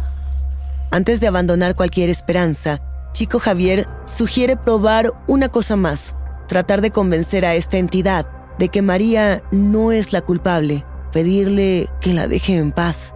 Antes 0.92 1.20
de 1.20 1.26
abandonar 1.26 1.74
cualquier 1.74 2.08
esperanza, 2.08 2.80
Chico 3.12 3.40
Javier 3.40 3.88
sugiere 4.06 4.56
probar 4.56 5.12
una 5.26 5.48
cosa 5.48 5.74
más, 5.74 6.14
tratar 6.48 6.80
de 6.80 6.90
convencer 6.90 7.46
a 7.46 7.54
esta 7.54 7.76
entidad 7.76 8.26
de 8.58 8.68
que 8.68 8.82
María 8.82 9.42
no 9.52 9.92
es 9.92 10.12
la 10.12 10.22
culpable, 10.22 10.84
pedirle 11.12 11.88
que 12.00 12.12
la 12.12 12.26
deje 12.26 12.56
en 12.56 12.72
paz. 12.72 13.14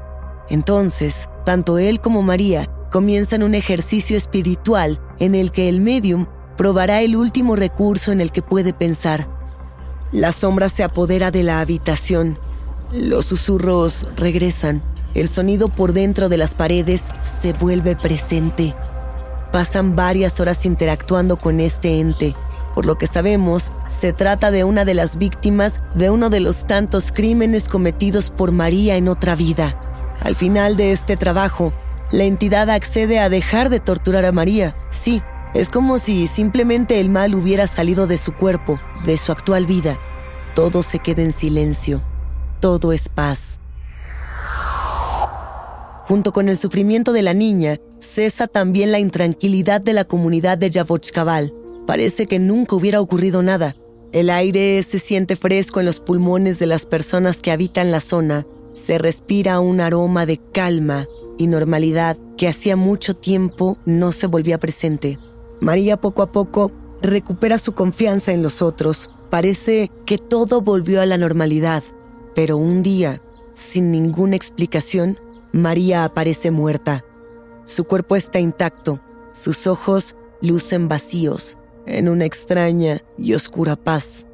Entonces, 0.48 1.28
tanto 1.44 1.78
él 1.78 2.00
como 2.00 2.22
María 2.22 2.70
comienzan 2.92 3.42
un 3.42 3.54
ejercicio 3.54 4.16
espiritual 4.16 5.00
en 5.18 5.34
el 5.34 5.50
que 5.50 5.68
el 5.68 5.80
medium 5.80 6.26
probará 6.56 7.00
el 7.00 7.16
último 7.16 7.56
recurso 7.56 8.12
en 8.12 8.20
el 8.20 8.30
que 8.30 8.42
puede 8.42 8.72
pensar. 8.72 9.28
La 10.12 10.32
sombra 10.32 10.68
se 10.68 10.84
apodera 10.84 11.30
de 11.30 11.42
la 11.42 11.60
habitación. 11.60 12.38
Los 12.92 13.24
susurros 13.24 14.08
regresan. 14.14 14.82
El 15.14 15.28
sonido 15.28 15.68
por 15.68 15.94
dentro 15.94 16.28
de 16.28 16.36
las 16.36 16.54
paredes 16.54 17.02
se 17.40 17.54
vuelve 17.54 17.96
presente. 17.96 18.74
Pasan 19.50 19.96
varias 19.96 20.38
horas 20.40 20.64
interactuando 20.66 21.36
con 21.36 21.60
este 21.60 21.98
ente. 21.98 22.34
Por 22.74 22.86
lo 22.86 22.96
que 22.96 23.06
sabemos, 23.06 23.72
se 23.88 24.12
trata 24.12 24.50
de 24.50 24.64
una 24.64 24.84
de 24.84 24.94
las 24.94 25.16
víctimas 25.16 25.80
de 25.94 26.10
uno 26.10 26.30
de 26.30 26.40
los 26.40 26.66
tantos 26.66 27.12
crímenes 27.12 27.68
cometidos 27.68 28.30
por 28.30 28.52
María 28.52 28.96
en 28.96 29.08
otra 29.08 29.34
vida. 29.34 29.78
Al 30.20 30.36
final 30.36 30.76
de 30.76 30.92
este 30.92 31.16
trabajo, 31.16 31.72
la 32.10 32.24
entidad 32.24 32.70
accede 32.70 33.18
a 33.18 33.28
dejar 33.28 33.68
de 33.68 33.80
torturar 33.80 34.24
a 34.24 34.32
María. 34.32 34.74
Sí, 34.90 35.22
es 35.54 35.68
como 35.68 35.98
si 35.98 36.26
simplemente 36.26 37.00
el 37.00 37.10
mal 37.10 37.34
hubiera 37.34 37.66
salido 37.66 38.06
de 38.06 38.16
su 38.18 38.32
cuerpo, 38.32 38.80
de 39.04 39.18
su 39.18 39.32
actual 39.32 39.66
vida. 39.66 39.96
Todo 40.54 40.82
se 40.82 40.98
queda 40.98 41.22
en 41.22 41.32
silencio. 41.32 42.02
todo 42.60 42.92
es 42.92 43.08
paz. 43.08 43.58
Junto 46.04 46.32
con 46.32 46.48
el 46.48 46.56
sufrimiento 46.56 47.12
de 47.12 47.22
la 47.22 47.34
niña, 47.34 47.78
cesa 47.98 48.46
también 48.46 48.92
la 48.92 49.00
intranquilidad 49.00 49.80
de 49.80 49.92
la 49.92 50.04
comunidad 50.04 50.58
de 50.58 50.70
Yavochkabal. 50.70 51.52
Parece 51.86 52.26
que 52.26 52.38
nunca 52.38 52.76
hubiera 52.76 53.00
ocurrido 53.00 53.42
nada. 53.42 53.76
El 54.12 54.30
aire 54.30 54.82
se 54.82 54.98
siente 54.98 55.36
fresco 55.36 55.80
en 55.80 55.86
los 55.86 56.00
pulmones 56.00 56.58
de 56.58 56.66
las 56.66 56.86
personas 56.86 57.40
que 57.40 57.50
habitan 57.50 57.90
la 57.90 58.00
zona. 58.00 58.46
Se 58.72 58.98
respira 58.98 59.60
un 59.60 59.80
aroma 59.80 60.26
de 60.26 60.38
calma 60.38 61.06
y 61.38 61.46
normalidad 61.46 62.16
que 62.36 62.48
hacía 62.48 62.76
mucho 62.76 63.16
tiempo 63.16 63.78
no 63.84 64.12
se 64.12 64.26
volvía 64.26 64.58
presente. 64.58 65.18
María 65.60 66.00
poco 66.00 66.22
a 66.22 66.32
poco 66.32 66.72
recupera 67.00 67.58
su 67.58 67.72
confianza 67.72 68.32
en 68.32 68.42
los 68.42 68.62
otros. 68.62 69.10
Parece 69.30 69.90
que 70.06 70.18
todo 70.18 70.60
volvió 70.60 71.00
a 71.00 71.06
la 71.06 71.18
normalidad, 71.18 71.82
pero 72.34 72.56
un 72.56 72.82
día, 72.82 73.22
sin 73.54 73.90
ninguna 73.90 74.36
explicación, 74.36 75.18
María 75.52 76.04
aparece 76.04 76.50
muerta. 76.50 77.04
Su 77.64 77.84
cuerpo 77.84 78.16
está 78.16 78.40
intacto, 78.40 79.00
sus 79.32 79.66
ojos 79.66 80.16
lucen 80.40 80.88
vacíos, 80.88 81.58
en 81.86 82.08
una 82.08 82.24
extraña 82.24 83.02
y 83.18 83.34
oscura 83.34 83.76
paz. 83.76 84.26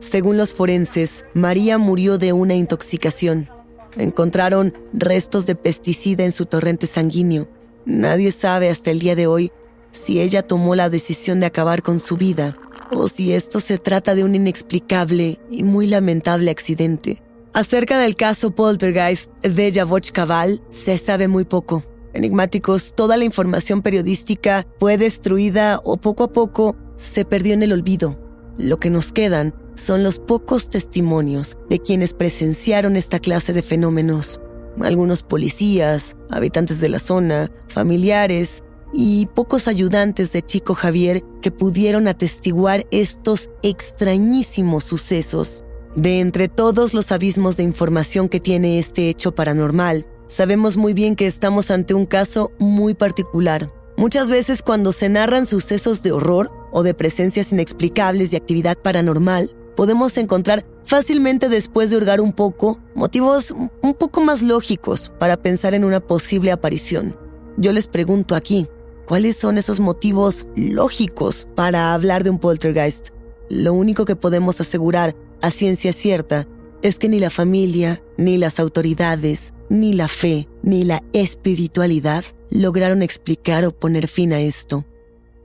Según 0.00 0.36
los 0.36 0.54
forenses, 0.54 1.24
María 1.34 1.78
murió 1.78 2.18
de 2.18 2.32
una 2.32 2.54
intoxicación. 2.54 3.48
Encontraron 3.96 4.74
restos 4.92 5.46
de 5.46 5.54
pesticida 5.54 6.24
en 6.24 6.32
su 6.32 6.46
torrente 6.46 6.86
sanguíneo. 6.86 7.48
Nadie 7.86 8.30
sabe 8.30 8.68
hasta 8.68 8.90
el 8.90 8.98
día 8.98 9.14
de 9.14 9.26
hoy 9.26 9.52
si 9.92 10.20
ella 10.20 10.42
tomó 10.42 10.74
la 10.74 10.90
decisión 10.90 11.40
de 11.40 11.46
acabar 11.46 11.82
con 11.82 11.98
su 12.00 12.16
vida 12.16 12.56
o 12.92 13.08
si 13.08 13.32
esto 13.32 13.60
se 13.60 13.78
trata 13.78 14.14
de 14.14 14.24
un 14.24 14.34
inexplicable 14.34 15.40
y 15.50 15.62
muy 15.62 15.86
lamentable 15.86 16.50
accidente. 16.50 17.22
Acerca 17.52 17.98
del 17.98 18.16
caso 18.16 18.50
Poltergeist 18.50 19.32
de 19.42 19.72
Yavoch 19.72 20.10
Kaval 20.12 20.62
se 20.68 20.98
sabe 20.98 21.26
muy 21.26 21.44
poco. 21.44 21.82
Enigmáticos, 22.12 22.94
toda 22.94 23.16
la 23.16 23.24
información 23.24 23.82
periodística 23.82 24.66
fue 24.78 24.98
destruida 24.98 25.80
o 25.84 25.96
poco 25.96 26.24
a 26.24 26.32
poco 26.32 26.76
se 26.96 27.24
perdió 27.24 27.54
en 27.54 27.62
el 27.62 27.72
olvido. 27.72 28.18
Lo 28.58 28.78
que 28.78 28.90
nos 28.90 29.12
quedan 29.12 29.54
son 29.74 30.02
los 30.02 30.18
pocos 30.18 30.70
testimonios 30.70 31.58
de 31.68 31.78
quienes 31.78 32.14
presenciaron 32.14 32.96
esta 32.96 33.18
clase 33.18 33.52
de 33.52 33.62
fenómenos. 33.62 34.40
Algunos 34.80 35.22
policías, 35.22 36.16
habitantes 36.30 36.80
de 36.80 36.88
la 36.88 36.98
zona, 36.98 37.50
familiares 37.68 38.62
y 38.92 39.26
pocos 39.26 39.68
ayudantes 39.68 40.32
de 40.32 40.42
Chico 40.42 40.74
Javier 40.74 41.22
que 41.42 41.50
pudieron 41.50 42.08
atestiguar 42.08 42.86
estos 42.90 43.50
extrañísimos 43.62 44.84
sucesos. 44.84 45.64
De 45.94 46.20
entre 46.20 46.48
todos 46.48 46.92
los 46.92 47.10
abismos 47.10 47.56
de 47.56 47.62
información 47.62 48.28
que 48.28 48.40
tiene 48.40 48.78
este 48.78 49.08
hecho 49.08 49.34
paranormal, 49.34 50.06
sabemos 50.28 50.76
muy 50.76 50.92
bien 50.92 51.16
que 51.16 51.26
estamos 51.26 51.70
ante 51.70 51.94
un 51.94 52.06
caso 52.06 52.52
muy 52.58 52.94
particular. 52.94 53.72
Muchas 53.96 54.28
veces 54.28 54.62
cuando 54.62 54.92
se 54.92 55.08
narran 55.08 55.46
sucesos 55.46 56.02
de 56.02 56.12
horror 56.12 56.50
o 56.70 56.82
de 56.82 56.92
presencias 56.92 57.50
inexplicables 57.52 58.30
de 58.30 58.36
actividad 58.36 58.76
paranormal, 58.76 59.56
podemos 59.74 60.18
encontrar 60.18 60.66
fácilmente 60.84 61.48
después 61.48 61.88
de 61.90 61.96
hurgar 61.96 62.20
un 62.20 62.34
poco 62.34 62.78
motivos 62.94 63.52
un 63.52 63.94
poco 63.94 64.20
más 64.20 64.42
lógicos 64.42 65.10
para 65.18 65.38
pensar 65.38 65.72
en 65.72 65.84
una 65.84 66.00
posible 66.00 66.52
aparición. 66.52 67.16
Yo 67.56 67.72
les 67.72 67.86
pregunto 67.86 68.34
aquí, 68.34 68.68
¿cuáles 69.06 69.36
son 69.36 69.56
esos 69.56 69.80
motivos 69.80 70.46
lógicos 70.56 71.48
para 71.54 71.94
hablar 71.94 72.22
de 72.22 72.30
un 72.30 72.38
poltergeist? 72.38 73.08
Lo 73.48 73.72
único 73.72 74.04
que 74.04 74.16
podemos 74.16 74.60
asegurar 74.60 75.16
a 75.40 75.50
ciencia 75.50 75.94
cierta 75.94 76.46
es 76.82 76.98
que 76.98 77.08
ni 77.08 77.18
la 77.18 77.30
familia, 77.30 78.02
ni 78.18 78.36
las 78.36 78.60
autoridades, 78.60 79.54
ni 79.70 79.94
la 79.94 80.08
fe, 80.08 80.48
ni 80.62 80.84
la 80.84 81.02
espiritualidad 81.14 82.24
lograron 82.50 83.02
explicar 83.02 83.64
o 83.64 83.72
poner 83.72 84.08
fin 84.08 84.32
a 84.32 84.40
esto. 84.40 84.84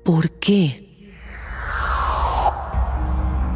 ¿Por 0.03 0.31
qué? 0.31 0.87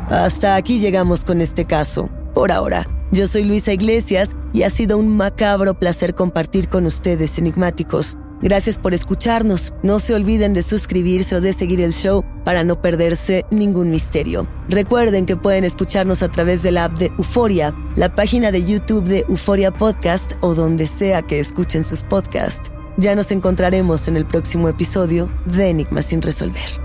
Hasta 0.10 0.56
aquí 0.56 0.80
llegamos 0.80 1.26
con 1.26 1.42
este 1.42 1.66
caso. 1.66 2.10
Por 2.34 2.52
ahora, 2.52 2.86
yo 3.12 3.28
soy 3.28 3.44
Luisa 3.44 3.74
Iglesias 3.74 4.30
y 4.54 4.64
ha 4.64 4.70
sido 4.70 4.98
un 4.98 5.16
macabro 5.16 5.80
placer 5.80 6.14
compartir 6.14 6.70
con 6.70 6.86
ustedes 6.86 7.38
enigmáticos. 7.38 8.18
Gracias 8.42 8.78
por 8.78 8.94
escucharnos. 8.94 9.74
No 9.82 10.00
se 10.00 10.14
olviden 10.14 10.54
de 10.54 10.62
suscribirse 10.62 11.36
o 11.36 11.42
de 11.42 11.54
seguir 11.54 11.82
el 11.82 11.94
show 11.94 12.24
para 12.44 12.64
no 12.64 12.82
perderse 12.82 13.46
ningún 13.50 13.90
misterio. 13.90 14.46
Recuerden 14.70 15.26
que 15.26 15.36
pueden 15.36 15.64
escucharnos 15.64 16.22
a 16.22 16.30
través 16.30 16.62
de 16.62 16.72
la 16.72 16.86
app 16.86 17.00
de 17.00 17.08
Euforia, 17.18 17.74
la 17.96 18.14
página 18.14 18.52
de 18.52 18.64
YouTube 18.64 19.06
de 19.06 19.26
Euforia 19.30 19.72
Podcast 19.72 20.34
o 20.42 20.54
donde 20.54 20.88
sea 20.88 21.22
que 21.22 21.40
escuchen 21.40 21.84
sus 21.84 22.04
podcasts. 22.04 22.75
Ya 22.98 23.14
nos 23.16 23.32
encontraremos 23.32 24.08
en 24.08 24.16
el 24.16 24.26
próximo 24.26 24.70
episodio 24.70 25.30
de 25.46 25.70
Enigma 25.70 26.02
sin 26.02 26.22
resolver. 26.22 26.85